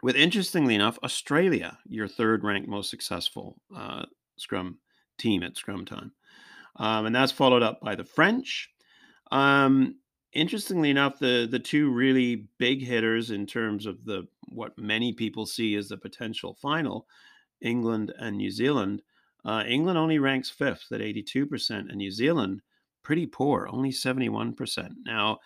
with 0.02 0.15
interestingly 0.15 0.75
enough, 0.75 0.97
Australia, 1.04 1.78
your 1.88 2.08
third 2.08 2.43
ranked 2.43 2.69
most 2.69 2.89
successful 2.89 3.60
uh, 3.75 4.06
scrum 4.38 4.80
team 5.19 5.43
at 5.43 5.58
scrum 5.58 5.86
time. 5.86 6.12
Um, 6.78 7.06
and 7.06 7.15
that's 7.15 7.32
followed 7.32 7.62
up 7.63 7.82
by 7.82 7.95
the 7.95 8.06
French. 8.06 8.69
Um, 9.31 9.95
interestingly 10.33 10.89
enough, 10.89 11.19
the 11.19 11.47
the 11.49 11.59
two 11.59 11.91
really 11.91 12.47
big 12.57 12.81
hitters 12.81 13.31
in 13.31 13.45
terms 13.45 13.85
of 13.85 14.05
the 14.05 14.27
what 14.49 14.77
many 14.77 15.13
people 15.13 15.45
see 15.45 15.75
as 15.75 15.89
the 15.89 15.97
potential 15.97 16.53
final, 16.53 17.07
England 17.61 18.13
and 18.17 18.37
New 18.37 18.51
Zealand. 18.51 19.01
Uh, 19.45 19.63
England 19.65 19.97
only 19.97 20.19
ranks 20.19 20.49
fifth 20.49 20.91
at 20.91 20.99
82%, 20.99 21.69
and 21.69 21.95
New 21.95 22.11
Zealand 22.11 22.61
pretty 23.03 23.25
poor, 23.25 23.67
only 23.71 23.89
71%. 23.89 24.89
Now, 25.05 25.39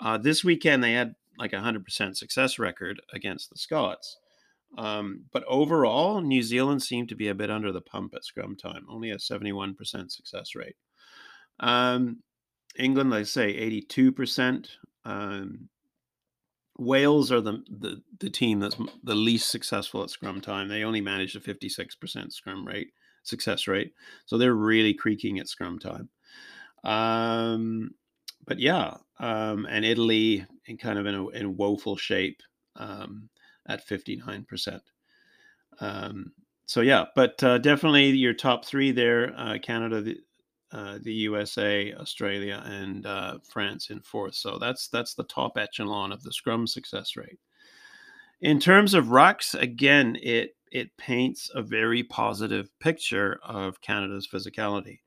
uh, 0.00 0.18
this 0.18 0.42
weekend 0.42 0.82
they 0.82 0.92
had 0.92 1.14
like 1.38 1.52
a 1.52 1.56
100% 1.56 2.16
success 2.16 2.58
record 2.58 3.00
against 3.12 3.50
the 3.50 3.58
Scots. 3.58 4.18
Um, 4.76 5.24
but 5.32 5.44
overall, 5.46 6.20
New 6.20 6.42
Zealand 6.42 6.82
seemed 6.82 7.08
to 7.08 7.14
be 7.14 7.28
a 7.28 7.34
bit 7.34 7.50
under 7.50 7.72
the 7.72 7.80
pump 7.80 8.14
at 8.14 8.24
scrum 8.24 8.56
time, 8.56 8.84
only 8.88 9.10
a 9.10 9.16
71% 9.16 9.76
success 10.10 10.54
rate. 10.54 10.76
Um, 11.60 12.22
England, 12.76 13.14
I 13.14 13.22
say 13.24 13.54
82%. 13.54 14.68
Um, 15.04 15.68
Wales 16.78 17.32
are 17.32 17.40
the, 17.40 17.64
the, 17.68 18.02
the 18.20 18.30
team 18.30 18.60
that's 18.60 18.76
the 19.02 19.14
least 19.14 19.50
successful 19.50 20.02
at 20.02 20.10
scrum 20.10 20.40
time. 20.40 20.68
They 20.68 20.84
only 20.84 21.00
managed 21.00 21.36
a 21.36 21.40
56% 21.40 22.32
scrum 22.32 22.66
rate 22.66 22.92
success 23.24 23.66
rate, 23.66 23.92
so 24.26 24.38
they're 24.38 24.54
really 24.54 24.94
creaking 24.94 25.38
at 25.38 25.48
scrum 25.48 25.78
time. 25.78 26.08
Um, 26.84 27.90
but 28.46 28.60
yeah, 28.60 28.94
um, 29.18 29.66
and 29.68 29.84
Italy 29.84 30.46
in 30.66 30.78
kind 30.78 30.98
of 30.98 31.06
in, 31.06 31.14
a, 31.14 31.28
in 31.28 31.56
woeful 31.56 31.96
shape 31.96 32.42
um, 32.76 33.28
at 33.66 33.86
59%. 33.86 34.80
Um, 35.80 36.32
so 36.66 36.80
yeah, 36.80 37.06
but 37.14 37.42
uh, 37.42 37.58
definitely 37.58 38.10
your 38.10 38.34
top 38.34 38.64
three 38.64 38.92
there: 38.92 39.32
uh, 39.36 39.58
Canada, 39.62 40.02
the, 40.02 40.18
uh, 40.70 40.98
the 41.02 41.12
USA, 41.12 41.94
Australia, 41.94 42.62
and 42.64 43.06
uh, 43.06 43.38
France 43.42 43.90
in 43.90 44.00
fourth. 44.00 44.34
So 44.34 44.58
that's 44.58 44.88
that's 44.88 45.14
the 45.14 45.24
top 45.24 45.56
echelon 45.56 46.12
of 46.12 46.22
the 46.22 46.32
Scrum 46.32 46.66
success 46.66 47.16
rate. 47.16 47.38
In 48.40 48.60
terms 48.60 48.94
of 48.94 49.06
rucks, 49.06 49.60
again, 49.60 50.16
it 50.22 50.56
it 50.70 50.96
paints 50.98 51.50
a 51.54 51.62
very 51.62 52.02
positive 52.02 52.68
picture 52.80 53.40
of 53.42 53.80
Canada's 53.80 54.28
physicality. 54.28 55.00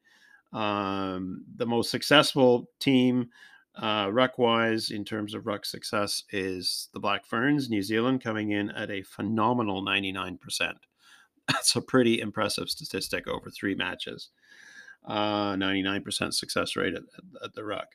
Um, 0.51 1.45
the 1.55 1.67
most 1.67 1.91
successful 1.91 2.67
team 2.79 3.29
uh, 3.75 4.09
ruck 4.11 4.37
wise 4.37 4.89
in 4.89 5.05
terms 5.05 5.33
of 5.33 5.45
ruck 5.45 5.65
success 5.65 6.23
is 6.31 6.89
the 6.93 6.99
Black 6.99 7.25
Ferns, 7.25 7.69
New 7.69 7.83
Zealand, 7.83 8.21
coming 8.21 8.51
in 8.51 8.69
at 8.71 8.89
a 8.89 9.03
phenomenal 9.03 9.85
99%. 9.85 10.37
That's 11.47 11.75
a 11.75 11.81
pretty 11.81 12.19
impressive 12.19 12.69
statistic 12.69 13.27
over 13.27 13.49
three 13.49 13.75
matches 13.75 14.29
uh, 15.07 15.53
99% 15.53 16.33
success 16.33 16.75
rate 16.75 16.93
at, 16.93 17.03
at 17.43 17.53
the 17.53 17.63
ruck. 17.63 17.87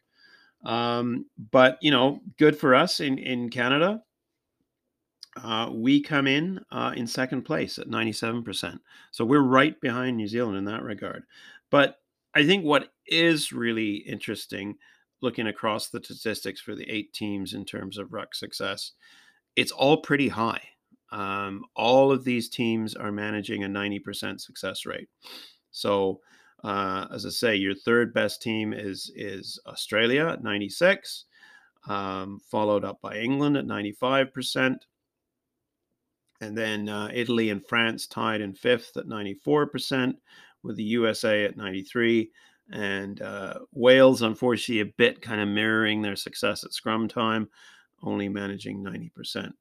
Um, 0.65 1.27
but 1.51 1.79
you 1.81 1.91
know, 1.91 2.21
good 2.39 2.59
for 2.59 2.75
us 2.75 3.01
in 3.01 3.19
in 3.19 3.51
Canada. 3.51 4.03
Uh, 5.43 5.71
we 5.71 6.01
come 6.01 6.27
in 6.27 6.61
uh, 6.73 6.95
in 6.97 7.07
second 7.07 7.43
place 7.43 7.79
at 7.79 7.89
97%. 7.89 8.79
So 9.11 9.25
we're 9.25 9.43
right 9.43 9.79
behind 9.83 10.17
New 10.17 10.29
Zealand 10.29 10.57
in 10.57 10.65
that 10.65 10.83
regard. 10.83 11.25
But 11.71 11.99
I 12.35 12.47
think 12.47 12.65
what 12.65 12.89
is 13.07 13.53
really 13.53 13.97
interesting 13.97 14.77
looking 15.21 15.47
across 15.49 15.89
the 15.89 16.03
statistics 16.03 16.61
for 16.61 16.75
the 16.75 16.89
eight 16.91 17.13
teams 17.13 17.53
in 17.53 17.67
terms 17.67 17.99
of 17.99 18.13
ruck 18.15 18.35
success, 18.35 18.93
it's 19.57 19.73
all 19.73 19.99
pretty 19.99 20.29
high. 20.29 20.63
Um, 21.13 21.65
all 21.75 22.11
of 22.11 22.25
these 22.25 22.49
teams 22.49 22.95
are 22.95 23.13
managing 23.13 23.65
a 23.65 23.69
90% 23.69 24.41
success 24.41 24.87
rate. 24.87 25.09
So 25.71 26.21
uh, 26.65 27.07
as 27.13 27.27
I 27.27 27.31
say, 27.31 27.57
your 27.57 27.75
third 27.75 28.15
best 28.15 28.43
team 28.43 28.73
is 28.73 29.11
is 29.15 29.61
Australia 29.67 30.27
at 30.29 30.43
96, 30.43 31.25
um, 31.89 32.41
followed 32.51 32.85
up 32.85 33.01
by 33.01 33.17
England 33.17 33.57
at 33.57 33.67
95 33.67 34.33
percent, 34.33 34.87
and 36.41 36.57
then 36.57 36.89
uh, 36.89 37.11
Italy 37.13 37.51
and 37.51 37.67
France 37.67 38.07
tied 38.07 38.41
in 38.41 38.55
fifth 38.55 38.97
at 38.97 39.07
94 39.07 39.67
percent, 39.67 40.17
with 40.63 40.77
the 40.77 40.85
USA 40.85 41.45
at 41.45 41.57
93, 41.57 42.31
and 42.73 43.23
uh, 43.23 43.55
Wales, 43.73 44.23
unfortunately, 44.23 44.81
a 44.81 44.95
bit 44.97 45.23
kind 45.23 45.41
of 45.41 45.49
mirroring 45.49 46.03
their 46.03 46.17
success 46.17 46.65
at 46.65 46.73
Scrum 46.73 47.07
time, 47.07 47.49
only 48.03 48.29
managing 48.29 48.83
90 48.83 49.11
percent. 49.11 49.55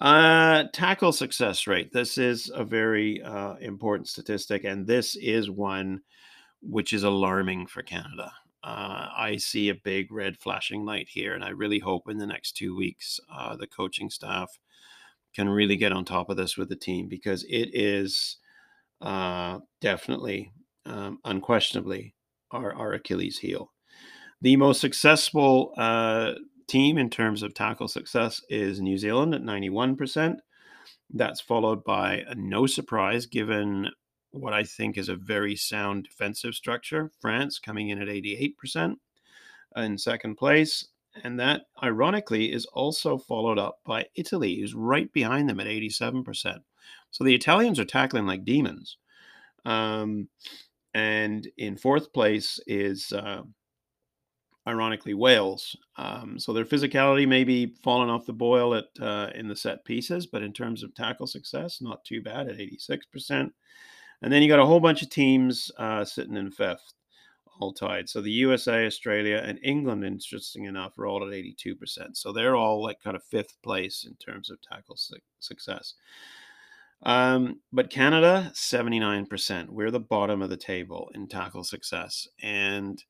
Uh, 0.00 0.64
tackle 0.72 1.12
success 1.12 1.66
rate. 1.66 1.92
This 1.92 2.16
is 2.16 2.50
a 2.54 2.64
very 2.64 3.22
uh, 3.22 3.56
important 3.56 4.08
statistic, 4.08 4.64
and 4.64 4.86
this 4.86 5.14
is 5.16 5.50
one 5.50 6.00
which 6.62 6.92
is 6.94 7.02
alarming 7.02 7.66
for 7.66 7.82
Canada. 7.82 8.32
Uh, 8.64 9.08
I 9.16 9.36
see 9.38 9.68
a 9.68 9.74
big 9.74 10.10
red 10.10 10.38
flashing 10.38 10.84
light 10.86 11.08
here, 11.08 11.34
and 11.34 11.44
I 11.44 11.50
really 11.50 11.78
hope 11.78 12.08
in 12.08 12.16
the 12.16 12.26
next 12.26 12.52
two 12.52 12.74
weeks 12.74 13.20
uh, 13.32 13.56
the 13.56 13.66
coaching 13.66 14.08
staff 14.08 14.58
can 15.34 15.48
really 15.48 15.76
get 15.76 15.92
on 15.92 16.04
top 16.04 16.30
of 16.30 16.36
this 16.36 16.56
with 16.56 16.70
the 16.70 16.76
team 16.76 17.06
because 17.06 17.44
it 17.44 17.70
is 17.74 18.38
uh, 19.02 19.58
definitely, 19.80 20.50
um, 20.86 21.18
unquestionably, 21.24 22.14
our, 22.50 22.74
our 22.74 22.94
Achilles 22.94 23.38
heel. 23.38 23.70
The 24.42 24.56
most 24.56 24.80
successful 24.80 25.74
uh, 25.76 26.32
team 26.70 26.98
in 26.98 27.10
terms 27.10 27.42
of 27.42 27.52
tackle 27.52 27.88
success 27.88 28.40
is 28.48 28.80
New 28.80 28.96
Zealand 28.96 29.34
at 29.34 29.42
91%. 29.42 30.36
That's 31.12 31.40
followed 31.40 31.82
by 31.82 32.24
no 32.36 32.66
surprise 32.66 33.26
given 33.26 33.88
what 34.30 34.52
I 34.52 34.62
think 34.62 34.96
is 34.96 35.08
a 35.08 35.16
very 35.16 35.56
sound 35.56 36.04
defensive 36.04 36.54
structure. 36.54 37.10
France 37.20 37.58
coming 37.58 37.88
in 37.88 38.00
at 38.00 38.06
88% 38.06 38.94
in 39.76 39.98
second 39.98 40.36
place. 40.36 40.86
And 41.24 41.40
that, 41.40 41.62
ironically, 41.82 42.52
is 42.52 42.66
also 42.66 43.18
followed 43.18 43.58
up 43.58 43.80
by 43.84 44.06
Italy, 44.14 44.60
who's 44.60 44.72
right 44.72 45.12
behind 45.12 45.48
them 45.48 45.58
at 45.58 45.66
87%. 45.66 46.58
So 47.10 47.24
the 47.24 47.34
Italians 47.34 47.80
are 47.80 47.84
tackling 47.84 48.26
like 48.26 48.44
demons. 48.44 48.96
Um, 49.64 50.28
and 50.94 51.48
in 51.58 51.76
fourth 51.76 52.12
place 52.12 52.60
is 52.68 53.12
uh, 53.12 53.42
ironically 54.66 55.14
Wales. 55.14 55.76
Um, 55.96 56.38
so 56.38 56.52
their 56.52 56.64
physicality 56.64 57.26
may 57.26 57.44
be 57.44 57.74
falling 57.82 58.10
off 58.10 58.26
the 58.26 58.32
boil 58.32 58.74
at 58.74 58.86
uh, 59.00 59.30
in 59.34 59.48
the 59.48 59.56
set 59.56 59.84
pieces, 59.84 60.26
but 60.26 60.42
in 60.42 60.52
terms 60.52 60.82
of 60.82 60.94
tackle 60.94 61.26
success, 61.26 61.80
not 61.80 62.04
too 62.04 62.22
bad 62.22 62.48
at 62.48 62.58
86%. 62.58 63.50
And 64.22 64.32
then 64.32 64.42
you 64.42 64.48
got 64.48 64.60
a 64.60 64.66
whole 64.66 64.80
bunch 64.80 65.02
of 65.02 65.10
teams 65.10 65.70
uh, 65.78 66.04
sitting 66.04 66.36
in 66.36 66.50
fifth, 66.50 66.92
all 67.58 67.72
tied. 67.72 68.08
So 68.08 68.20
the 68.20 68.30
USA, 68.30 68.86
Australia, 68.86 69.42
and 69.44 69.58
England, 69.62 70.04
interesting 70.04 70.64
enough, 70.64 70.98
are 70.98 71.06
all 71.06 71.26
at 71.26 71.32
82%. 71.32 71.76
So 72.14 72.32
they're 72.32 72.56
all 72.56 72.82
like 72.82 73.00
kind 73.02 73.16
of 73.16 73.24
fifth 73.24 73.56
place 73.62 74.06
in 74.06 74.14
terms 74.16 74.50
of 74.50 74.60
tackle 74.60 74.96
su- 74.96 75.16
success. 75.40 75.94
Um, 77.02 77.60
but 77.72 77.88
Canada, 77.88 78.52
79%. 78.54 79.70
We're 79.70 79.90
the 79.90 80.00
bottom 80.00 80.42
of 80.42 80.50
the 80.50 80.56
table 80.56 81.10
in 81.14 81.28
tackle 81.28 81.64
success. 81.64 82.28
And 82.42 83.02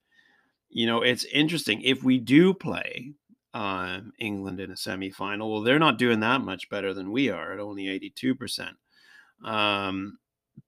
you 0.70 0.86
know, 0.86 1.02
it's 1.02 1.24
interesting. 1.24 1.82
If 1.82 2.02
we 2.02 2.18
do 2.18 2.54
play 2.54 3.12
uh, 3.52 4.00
England 4.18 4.60
in 4.60 4.70
a 4.70 4.74
semifinal, 4.74 5.50
well, 5.50 5.62
they're 5.62 5.78
not 5.78 5.98
doing 5.98 6.20
that 6.20 6.40
much 6.40 6.70
better 6.70 6.94
than 6.94 7.10
we 7.10 7.28
are 7.28 7.52
at 7.52 7.58
only 7.58 7.86
82%. 7.86 8.70
Um, 9.44 10.18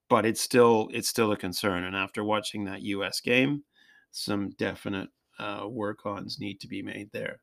but 0.08 0.26
it's 0.26 0.40
still 0.40 0.88
it's 0.92 1.08
still 1.08 1.32
a 1.32 1.36
concern. 1.36 1.84
And 1.84 1.96
after 1.96 2.24
watching 2.24 2.64
that 2.64 2.82
U.S. 2.82 3.20
game, 3.20 3.64
some 4.10 4.50
definite 4.50 5.08
uh, 5.38 5.66
work-ons 5.68 6.38
need 6.38 6.60
to 6.60 6.68
be 6.68 6.82
made 6.82 7.10
there. 7.12 7.40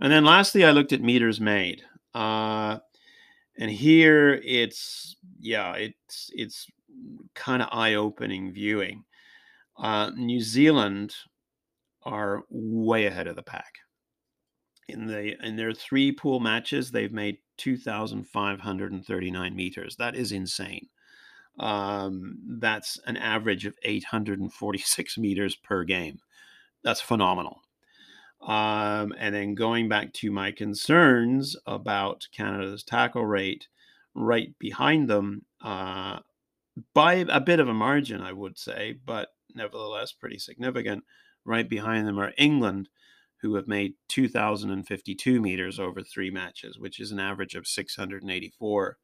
And 0.00 0.12
then 0.12 0.24
lastly, 0.24 0.64
I 0.64 0.70
looked 0.70 0.92
at 0.92 1.00
meters 1.00 1.40
made, 1.40 1.82
uh, 2.14 2.78
and 3.58 3.70
here 3.70 4.40
it's 4.44 5.16
yeah, 5.40 5.74
it's 5.74 6.30
it's 6.32 6.66
kind 7.34 7.62
of 7.62 7.68
eye-opening 7.72 8.52
viewing. 8.52 9.04
Uh, 9.76 10.10
New 10.16 10.40
Zealand 10.40 11.14
are 12.02 12.44
way 12.50 13.06
ahead 13.06 13.26
of 13.26 13.36
the 13.36 13.42
pack. 13.42 13.74
In 14.88 15.06
the 15.06 15.36
in 15.44 15.56
their 15.56 15.72
three 15.74 16.12
pool 16.12 16.40
matches, 16.40 16.90
they've 16.90 17.12
made 17.12 17.38
2,539 17.58 19.56
meters. 19.56 19.96
That 19.96 20.14
is 20.16 20.32
insane. 20.32 20.88
Um, 21.60 22.38
that's 22.60 22.98
an 23.06 23.16
average 23.16 23.66
of 23.66 23.74
846 23.82 25.18
meters 25.18 25.56
per 25.56 25.84
game. 25.84 26.20
That's 26.84 27.00
phenomenal. 27.00 27.60
Um, 28.40 29.12
and 29.18 29.34
then 29.34 29.54
going 29.54 29.88
back 29.88 30.12
to 30.14 30.30
my 30.30 30.52
concerns 30.52 31.56
about 31.66 32.28
Canada's 32.32 32.84
tackle 32.84 33.26
rate, 33.26 33.66
right 34.14 34.56
behind 34.58 35.10
them, 35.10 35.44
uh, 35.62 36.20
by 36.94 37.14
a 37.28 37.40
bit 37.40 37.58
of 37.58 37.68
a 37.68 37.74
margin, 37.74 38.20
I 38.20 38.32
would 38.32 38.56
say, 38.56 38.94
but 39.04 39.30
nevertheless 39.54 40.12
pretty 40.12 40.38
significant 40.38 41.02
right 41.48 41.68
behind 41.68 42.06
them 42.06 42.18
are 42.18 42.32
England, 42.38 42.88
who 43.38 43.54
have 43.54 43.68
made 43.68 43.94
2,052 44.08 45.40
meters 45.40 45.78
over 45.80 46.02
three 46.02 46.30
matches, 46.30 46.78
which 46.78 47.00
is 47.00 47.12
an 47.12 47.20
average 47.20 47.54
of 47.54 47.66
684 47.66 48.98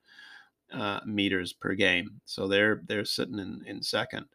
uh, 0.73 1.01
meters 1.07 1.53
per 1.53 1.75
game. 1.75 2.21
So 2.25 2.49
they're 2.49 2.83
they're 2.87 3.05
sitting 3.05 3.39
in 3.39 3.63
in 3.67 3.83
second. 3.83 4.27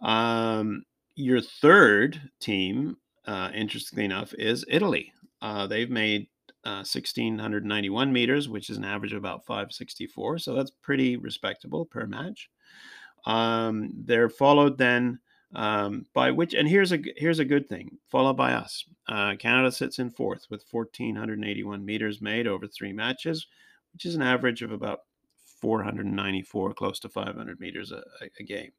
Um, 0.00 0.84
your 1.14 1.40
third 1.40 2.20
team, 2.40 2.96
uh, 3.26 3.50
interestingly 3.54 4.04
enough, 4.04 4.34
is 4.34 4.64
Italy. 4.68 5.12
Uh, 5.40 5.66
they've 5.66 5.90
made 5.90 6.28
uh, 6.64 6.84
1691 6.84 8.12
meters, 8.12 8.48
which 8.48 8.70
is 8.70 8.76
an 8.76 8.84
average 8.84 9.12
of 9.12 9.18
about 9.18 9.44
564. 9.46 10.38
So 10.38 10.54
that's 10.54 10.70
pretty 10.82 11.16
respectable 11.16 11.84
per 11.84 12.06
match. 12.06 12.48
Um, 13.26 13.92
they're 14.04 14.28
followed 14.28 14.78
then 14.78 15.18
um, 15.54 16.06
by 16.14 16.30
which, 16.30 16.54
and 16.54 16.68
here's 16.68 16.92
a 16.92 16.98
here's 17.16 17.38
a 17.38 17.44
good 17.44 17.68
thing, 17.68 17.98
followed 18.10 18.36
by 18.36 18.52
us. 18.52 18.84
Uh, 19.08 19.34
Canada 19.38 19.70
sits 19.70 19.98
in 19.98 20.10
fourth 20.10 20.46
with 20.50 20.64
1,481 20.70 21.84
meters 21.84 22.20
made 22.20 22.46
over 22.46 22.66
three 22.66 22.92
matches, 22.92 23.46
which 23.92 24.06
is 24.06 24.14
an 24.14 24.22
average 24.22 24.62
of 24.62 24.72
about 24.72 25.00
494, 25.60 26.74
close 26.74 26.98
to 27.00 27.08
500 27.08 27.60
meters 27.60 27.92
a, 27.92 28.02
a 28.38 28.42
game. 28.42 28.72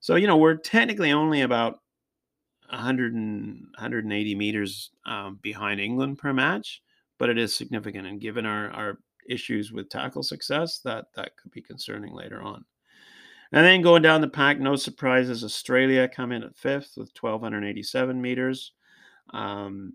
So 0.00 0.14
you 0.14 0.26
know 0.26 0.36
we're 0.36 0.56
technically 0.56 1.12
only 1.12 1.42
about 1.42 1.80
100 2.70 3.14
and 3.14 3.66
180 3.76 4.34
meters 4.34 4.90
um, 5.06 5.38
behind 5.42 5.80
England 5.80 6.18
per 6.18 6.32
match, 6.32 6.82
but 7.18 7.28
it 7.28 7.38
is 7.38 7.54
significant. 7.54 8.06
And 8.06 8.20
given 8.20 8.46
our, 8.46 8.70
our 8.70 8.98
issues 9.28 9.72
with 9.72 9.88
tackle 9.88 10.22
success, 10.22 10.80
that 10.80 11.06
that 11.16 11.36
could 11.36 11.50
be 11.50 11.62
concerning 11.62 12.14
later 12.14 12.40
on. 12.40 12.64
And 13.52 13.64
then 13.64 13.82
going 13.82 14.02
down 14.02 14.20
the 14.20 14.28
pack, 14.28 14.60
no 14.60 14.76
surprises. 14.76 15.42
Australia 15.42 16.08
come 16.08 16.32
in 16.32 16.42
at 16.42 16.56
fifth 16.56 16.92
with 16.96 17.10
1,287 17.18 18.20
meters. 18.20 18.72
Um, 19.30 19.94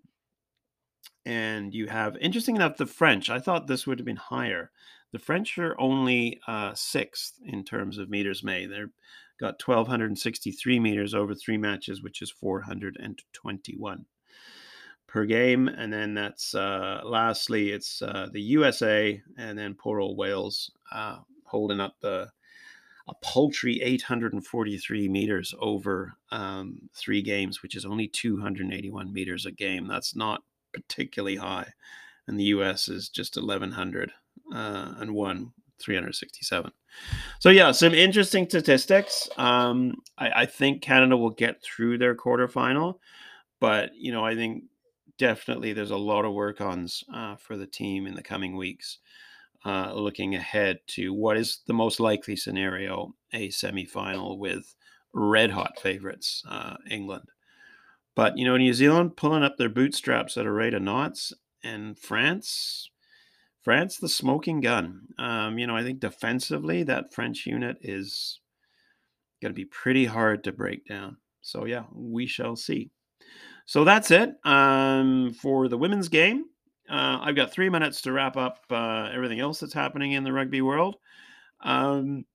and 1.26 1.74
you 1.74 1.88
have, 1.88 2.18
interesting 2.18 2.56
enough, 2.56 2.78
the 2.78 2.86
French. 2.86 3.30
I 3.30 3.40
thought 3.40 3.68
this 3.68 3.86
would 3.86 4.00
have 4.00 4.06
been 4.06 4.16
higher. 4.16 4.72
The 5.12 5.20
French 5.20 5.58
are 5.60 5.80
only 5.80 6.40
uh, 6.48 6.74
sixth 6.74 7.34
in 7.46 7.64
terms 7.64 8.00
of 8.00 8.10
meters 8.10 8.44
made. 8.44 8.72
They've 8.72 8.90
got 9.40 9.62
1,263 9.66 10.80
meters 10.80 11.14
over 11.14 11.36
three 11.36 11.58
matches, 11.58 12.02
which 12.02 12.22
is 12.22 12.32
421 12.32 14.06
per 15.08 15.26
game. 15.26 15.68
And 15.68 15.94
then 15.94 16.16
that's 16.16 16.56
uh, 16.56 17.02
lastly, 17.06 17.72
it's 17.72 18.02
uh, 18.02 18.28
the 18.34 18.42
USA 18.42 19.22
and 19.38 19.58
then 19.58 19.76
poor 19.76 20.00
old 20.00 20.18
Wales 20.18 20.72
uh, 20.92 21.20
holding 21.46 21.80
up 21.80 21.96
the 22.02 22.30
a 23.08 23.14
paltry 23.16 23.82
843 23.82 25.10
meters 25.10 25.54
over 25.60 26.14
um, 26.32 26.90
three 26.96 27.22
games, 27.22 27.62
which 27.62 27.76
is 27.76 27.86
only 27.86 28.08
281 28.08 29.12
meters 29.12 29.46
a 29.46 29.52
game. 29.52 29.88
That's 29.88 30.16
not 30.16 30.44
particularly 30.74 31.36
high. 31.36 31.68
And 32.28 32.40
the 32.40 32.46
US 32.46 32.88
is 32.88 33.10
just 33.10 33.36
1100 33.36 34.12
uh, 34.54 34.94
and 34.98 35.14
one 35.14 35.52
367. 35.80 36.72
So, 37.40 37.50
yeah, 37.50 37.72
some 37.72 37.94
interesting 37.94 38.48
statistics. 38.48 39.28
Um, 39.38 39.96
I, 40.18 40.30
I 40.42 40.46
think 40.46 40.82
Canada 40.82 41.18
will 41.18 41.32
get 41.32 41.62
through 41.62 41.98
their 41.98 42.16
quarterfinal, 42.16 43.00
but, 43.60 43.92
you 43.96 44.14
know, 44.14 44.24
I 44.24 44.36
think 44.36 44.64
definitely 45.18 45.74
there's 45.74 45.92
a 45.92 45.98
lot 45.98 46.24
of 46.26 46.34
work 46.34 46.62
ons 46.62 47.04
uh, 47.14 47.36
for 47.36 47.58
the 47.58 47.68
team 47.68 48.08
in 48.08 48.16
the 48.16 48.24
coming 48.24 48.56
weeks 48.56 49.00
uh, 49.66 49.94
looking 49.94 50.36
ahead 50.36 50.80
to 50.88 51.14
what 51.14 51.38
is 51.38 51.60
the 51.68 51.74
most 51.74 52.00
likely 52.00 52.36
scenario 52.36 53.16
a 53.34 53.50
semifinal 53.50 54.38
with 54.38 54.76
red 55.14 55.52
hot 55.52 55.80
favorites, 55.80 56.44
uh, 56.50 56.76
England. 56.90 57.30
But, 58.16 58.38
you 58.38 58.46
know, 58.46 58.58
New 58.58 58.74
Zealand 58.74 59.16
pulling 59.16 59.44
up 59.44 59.58
their 59.58 59.70
bootstraps 59.70 60.38
at 60.38 60.46
a 60.46 60.52
rate 60.52 60.74
of 60.74 60.82
knots, 60.82 61.34
and 61.64 61.98
France, 61.98 62.90
France, 63.62 63.98
the 63.98 64.10
smoking 64.10 64.60
gun. 64.60 65.08
Um, 65.18 65.58
you 65.58 65.66
know, 65.66 65.76
I 65.76 65.84
think 65.84 66.00
defensively, 66.00 66.84
that 66.84 67.14
French 67.14 67.46
unit 67.46 67.78
is 67.82 68.40
going 69.42 69.52
to 69.52 69.56
be 69.56 69.66
pretty 69.66 70.06
hard 70.06 70.44
to 70.44 70.52
break 70.52 70.86
down. 70.86 71.18
So, 71.42 71.66
yeah, 71.66 71.84
we 71.94 72.28
shall 72.28 72.56
see. 72.56 72.92
So 73.66 73.84
that's 73.84 74.12
it 74.12 74.32
um, 74.44 75.34
for 75.42 75.68
the 75.68 75.78
women's 75.78 76.10
game. 76.10 76.46
Uh, 76.90 77.20
I've 77.22 77.36
got 77.36 77.52
three 77.52 77.70
minutes 77.70 78.02
to 78.02 78.12
wrap 78.12 78.36
up 78.36 78.60
uh, 78.70 79.10
everything 79.14 79.40
else 79.40 79.60
that's 79.60 79.74
happening 79.74 80.14
in 80.14 80.24
the 80.24 80.34
rugby 80.34 80.62
world. 80.62 80.98
Um, 81.62 82.26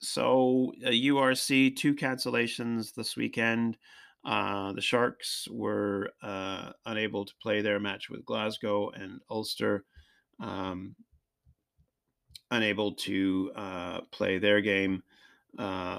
so, 0.00 0.72
uh, 0.84 0.90
URC, 0.90 1.74
two 1.76 1.94
cancellations 1.94 2.94
this 2.94 3.16
weekend. 3.16 3.76
Uh, 4.24 4.72
the 4.72 4.80
Sharks 4.80 5.48
were 5.50 6.10
uh, 6.22 6.72
unable 6.84 7.24
to 7.24 7.32
play 7.40 7.62
their 7.62 7.80
match 7.80 8.10
with 8.10 8.24
Glasgow 8.24 8.90
and 8.90 9.20
Ulster, 9.30 9.84
um, 10.40 10.94
unable 12.50 12.92
to 12.94 13.52
uh, 13.56 14.00
play 14.12 14.38
their 14.38 14.60
game 14.60 15.02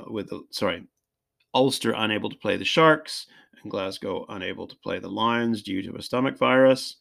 with 0.09 0.29
the, 0.29 0.43
sorry, 0.51 0.87
Ulster 1.53 1.93
unable 1.97 2.29
to 2.29 2.37
play 2.37 2.57
the 2.57 2.65
Sharks, 2.65 3.27
and 3.61 3.71
Glasgow 3.71 4.25
unable 4.29 4.67
to 4.67 4.75
play 4.77 4.99
the 4.99 5.09
Lions 5.09 5.63
due 5.63 5.81
to 5.81 5.95
a 5.95 6.01
stomach 6.01 6.37
virus. 6.37 6.97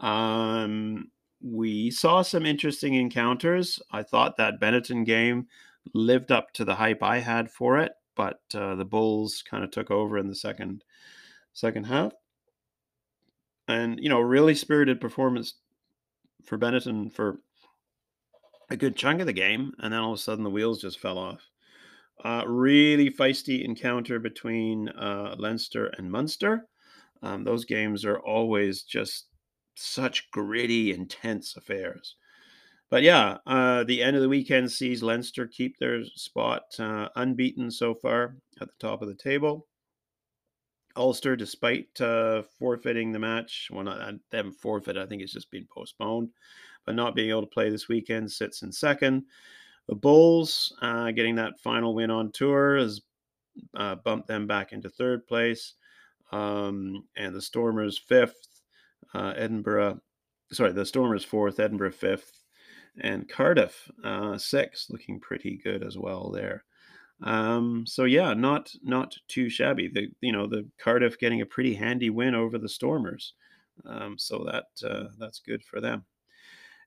Um, 0.00 1.10
we 1.42 1.90
saw 1.90 2.22
some 2.22 2.44
interesting 2.44 2.94
encounters. 2.94 3.80
I 3.90 4.02
thought 4.02 4.36
that 4.36 4.60
Benetton 4.60 5.04
game 5.04 5.46
lived 5.94 6.30
up 6.30 6.52
to 6.54 6.64
the 6.64 6.74
hype 6.74 7.02
I 7.02 7.18
had 7.18 7.50
for 7.50 7.78
it, 7.78 7.92
but 8.14 8.40
uh, 8.54 8.74
the 8.74 8.84
Bulls 8.84 9.42
kind 9.48 9.64
of 9.64 9.70
took 9.70 9.90
over 9.90 10.18
in 10.18 10.28
the 10.28 10.34
second 10.34 10.84
second 11.52 11.84
half. 11.84 12.12
And 13.68 13.98
you 14.00 14.08
know, 14.08 14.20
really 14.20 14.54
spirited 14.54 15.00
performance 15.00 15.54
for 16.44 16.58
Benetton 16.58 17.12
for 17.12 17.40
a 18.70 18.76
good 18.76 18.96
chunk 18.96 19.20
of 19.20 19.26
the 19.26 19.32
game, 19.32 19.72
and 19.78 19.92
then 19.92 20.00
all 20.00 20.12
of 20.12 20.18
a 20.18 20.22
sudden 20.22 20.44
the 20.44 20.50
wheels 20.50 20.80
just 20.80 21.00
fell 21.00 21.18
off. 21.18 21.48
Uh, 22.22 22.44
really 22.46 23.10
feisty 23.10 23.64
encounter 23.64 24.18
between 24.18 24.88
uh, 24.90 25.34
Leinster 25.38 25.86
and 25.96 26.10
Munster. 26.10 26.66
Um, 27.22 27.44
those 27.44 27.64
games 27.64 28.04
are 28.04 28.18
always 28.18 28.82
just 28.82 29.29
such 29.80 30.30
gritty, 30.30 30.92
intense 30.92 31.56
affairs. 31.56 32.16
But 32.90 33.02
yeah, 33.02 33.38
uh, 33.46 33.84
the 33.84 34.02
end 34.02 34.16
of 34.16 34.22
the 34.22 34.28
weekend 34.28 34.70
sees 34.72 35.02
Leinster 35.02 35.46
keep 35.46 35.78
their 35.78 36.04
spot 36.04 36.62
uh, 36.78 37.08
unbeaten 37.14 37.70
so 37.70 37.94
far 37.94 38.36
at 38.60 38.68
the 38.68 38.74
top 38.80 39.00
of 39.00 39.08
the 39.08 39.14
table. 39.14 39.66
Ulster, 40.96 41.36
despite 41.36 42.00
uh, 42.00 42.42
forfeiting 42.58 43.12
the 43.12 43.18
match, 43.20 43.68
well, 43.70 43.84
not 43.84 44.00
uh, 44.00 44.12
them 44.30 44.52
forfeit, 44.52 44.96
I 44.96 45.06
think 45.06 45.22
it's 45.22 45.32
just 45.32 45.50
been 45.52 45.68
postponed, 45.72 46.30
but 46.84 46.96
not 46.96 47.14
being 47.14 47.30
able 47.30 47.42
to 47.42 47.46
play 47.46 47.70
this 47.70 47.88
weekend, 47.88 48.30
sits 48.30 48.62
in 48.62 48.72
second. 48.72 49.24
The 49.86 49.94
Bulls 49.94 50.76
uh, 50.82 51.12
getting 51.12 51.36
that 51.36 51.60
final 51.60 51.94
win 51.94 52.10
on 52.10 52.32
tour 52.32 52.76
has 52.76 53.02
uh, 53.76 53.96
bumped 53.96 54.26
them 54.26 54.48
back 54.48 54.72
into 54.72 54.90
third 54.90 55.26
place. 55.28 55.74
Um, 56.32 57.04
and 57.16 57.34
the 57.34 57.42
Stormers 57.42 57.98
fifth. 57.98 58.48
Uh, 59.14 59.32
Edinburgh, 59.36 60.00
sorry, 60.52 60.72
the 60.72 60.86
Stormers 60.86 61.24
fourth, 61.24 61.58
Edinburgh 61.60 61.92
fifth, 61.92 62.42
and 63.00 63.28
Cardiff 63.28 63.90
uh, 64.04 64.38
sixth, 64.38 64.90
looking 64.90 65.20
pretty 65.20 65.60
good 65.62 65.82
as 65.82 65.96
well 65.98 66.30
there. 66.30 66.64
Um, 67.22 67.84
so 67.86 68.04
yeah, 68.04 68.34
not 68.34 68.72
not 68.82 69.16
too 69.28 69.50
shabby. 69.50 69.88
The 69.88 70.08
you 70.20 70.32
know 70.32 70.46
the 70.46 70.68
Cardiff 70.78 71.18
getting 71.18 71.40
a 71.40 71.46
pretty 71.46 71.74
handy 71.74 72.10
win 72.10 72.34
over 72.34 72.58
the 72.58 72.68
Stormers, 72.68 73.34
um, 73.84 74.16
so 74.18 74.46
that 74.50 74.88
uh, 74.88 75.08
that's 75.18 75.40
good 75.40 75.62
for 75.64 75.80
them. 75.80 76.04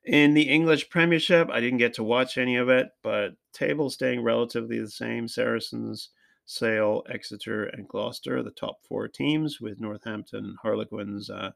In 0.05 0.33
the 0.33 0.49
English 0.49 0.89
Premiership, 0.89 1.49
I 1.49 1.62
didn't 1.62 1.77
get 1.77 1.93
to 1.95 2.03
watch 2.03 2.38
any 2.38 2.57
of 2.57 2.67
it, 2.67 2.89
but 3.03 3.36
table 3.53 3.89
staying 3.89 4.21
relatively 4.21 4.79
the 4.79 4.89
same. 4.89 5.27
Saracens, 5.27 6.09
Sale, 6.45 7.03
Exeter, 7.09 7.65
and 7.65 7.88
Gloucester, 7.88 8.43
the 8.43 8.51
top 8.51 8.83
four 8.83 9.07
teams, 9.07 9.62
with 9.62 9.79
Northampton 9.79 10.57
Harlequins 10.62 11.29
uh, 11.29 11.51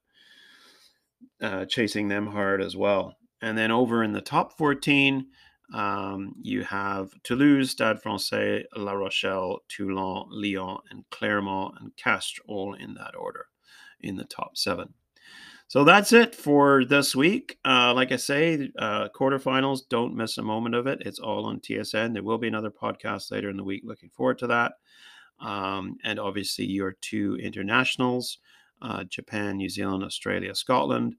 uh, 1.41 1.65
chasing 1.65 2.07
them 2.07 2.27
hard 2.27 2.61
as 2.61 2.75
well. 2.75 3.15
And 3.41 3.57
then 3.57 3.71
over 3.71 4.03
in 4.03 4.13
the 4.13 4.21
top 4.21 4.57
14, 4.57 5.27
um, 5.73 6.33
you 6.41 6.63
have 6.63 7.11
Toulouse, 7.23 7.71
Stade 7.71 8.01
Francais, 8.01 8.65
La 8.75 8.93
Rochelle, 8.93 9.59
Toulon, 9.67 10.27
Lyon, 10.29 10.77
and 10.89 11.03
Clermont 11.11 11.75
and 11.79 11.95
Castres, 11.95 12.43
all 12.47 12.73
in 12.73 12.93
that 12.95 13.15
order 13.15 13.47
in 13.99 14.15
the 14.15 14.23
top 14.23 14.57
seven. 14.57 14.93
So 15.69 15.83
that's 15.83 16.13
it 16.13 16.33
for 16.33 16.85
this 16.85 17.13
week. 17.13 17.59
Uh, 17.65 17.93
like 17.93 18.13
I 18.13 18.15
say, 18.15 18.71
uh, 18.79 19.09
quarterfinals, 19.13 19.81
don't 19.89 20.15
miss 20.15 20.37
a 20.37 20.41
moment 20.41 20.75
of 20.75 20.87
it. 20.87 21.01
It's 21.05 21.19
all 21.19 21.45
on 21.45 21.59
TSN. 21.59 22.13
There 22.13 22.23
will 22.23 22.37
be 22.37 22.47
another 22.47 22.71
podcast 22.71 23.31
later 23.31 23.49
in 23.49 23.57
the 23.57 23.65
week. 23.65 23.81
Looking 23.83 24.09
forward 24.09 24.37
to 24.39 24.47
that. 24.47 24.73
Um, 25.41 25.97
and 26.05 26.19
obviously, 26.19 26.65
your 26.65 26.95
two 27.01 27.35
internationals 27.41 28.37
uh, 28.81 29.03
Japan, 29.05 29.57
New 29.57 29.69
Zealand, 29.69 30.03
Australia, 30.03 30.53
Scotland. 30.55 31.15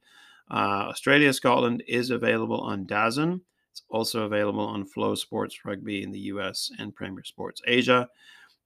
Uh, 0.51 0.89
Australia, 0.89 1.33
Scotland 1.33 1.83
is 1.87 2.11
available 2.11 2.61
on 2.61 2.87
DAZN. 2.87 3.41
It's 3.71 3.83
also 3.91 4.25
available 4.25 4.67
on 4.67 4.85
Flow 4.85 5.15
Sports 5.15 5.65
Rugby 5.65 6.03
in 6.03 6.11
the 6.11 6.21
US 6.21 6.71
and 6.79 6.95
Premier 6.95 7.25
Sports 7.25 7.61
Asia, 7.67 8.09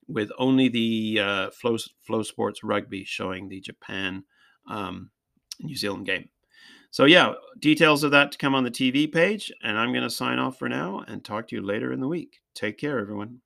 with 0.09 0.31
only 0.39 0.69
the 0.69 1.21
uh, 1.21 1.51
Flow, 1.51 1.77
Flow 2.03 2.23
Sports 2.23 2.63
Rugby 2.63 3.05
showing 3.05 3.49
the 3.49 3.61
Japan 3.61 4.25
um, 4.69 5.11
New 5.61 5.77
Zealand 5.77 6.07
game. 6.07 6.29
So 6.91 7.07
yeah, 7.07 7.33
details 7.59 8.05
of 8.05 8.11
that 8.11 8.33
to 8.33 8.39
come 8.39 8.55
on 8.55 8.65
the 8.65 8.71
TV 8.71 9.11
page, 9.11 9.51
and 9.63 9.79
I'm 9.79 9.93
going 9.93 10.03
to 10.03 10.11
sign 10.11 10.39
off 10.39 10.59
for 10.59 10.69
now 10.69 11.03
and 11.09 11.25
talk 11.25 11.49
to 11.49 11.57
you 11.57 11.63
later 11.63 11.93
in 11.93 12.01
the 12.01 12.09
week. 12.09 12.41
Take 12.55 12.77
care, 12.77 12.99
everyone. 12.99 13.41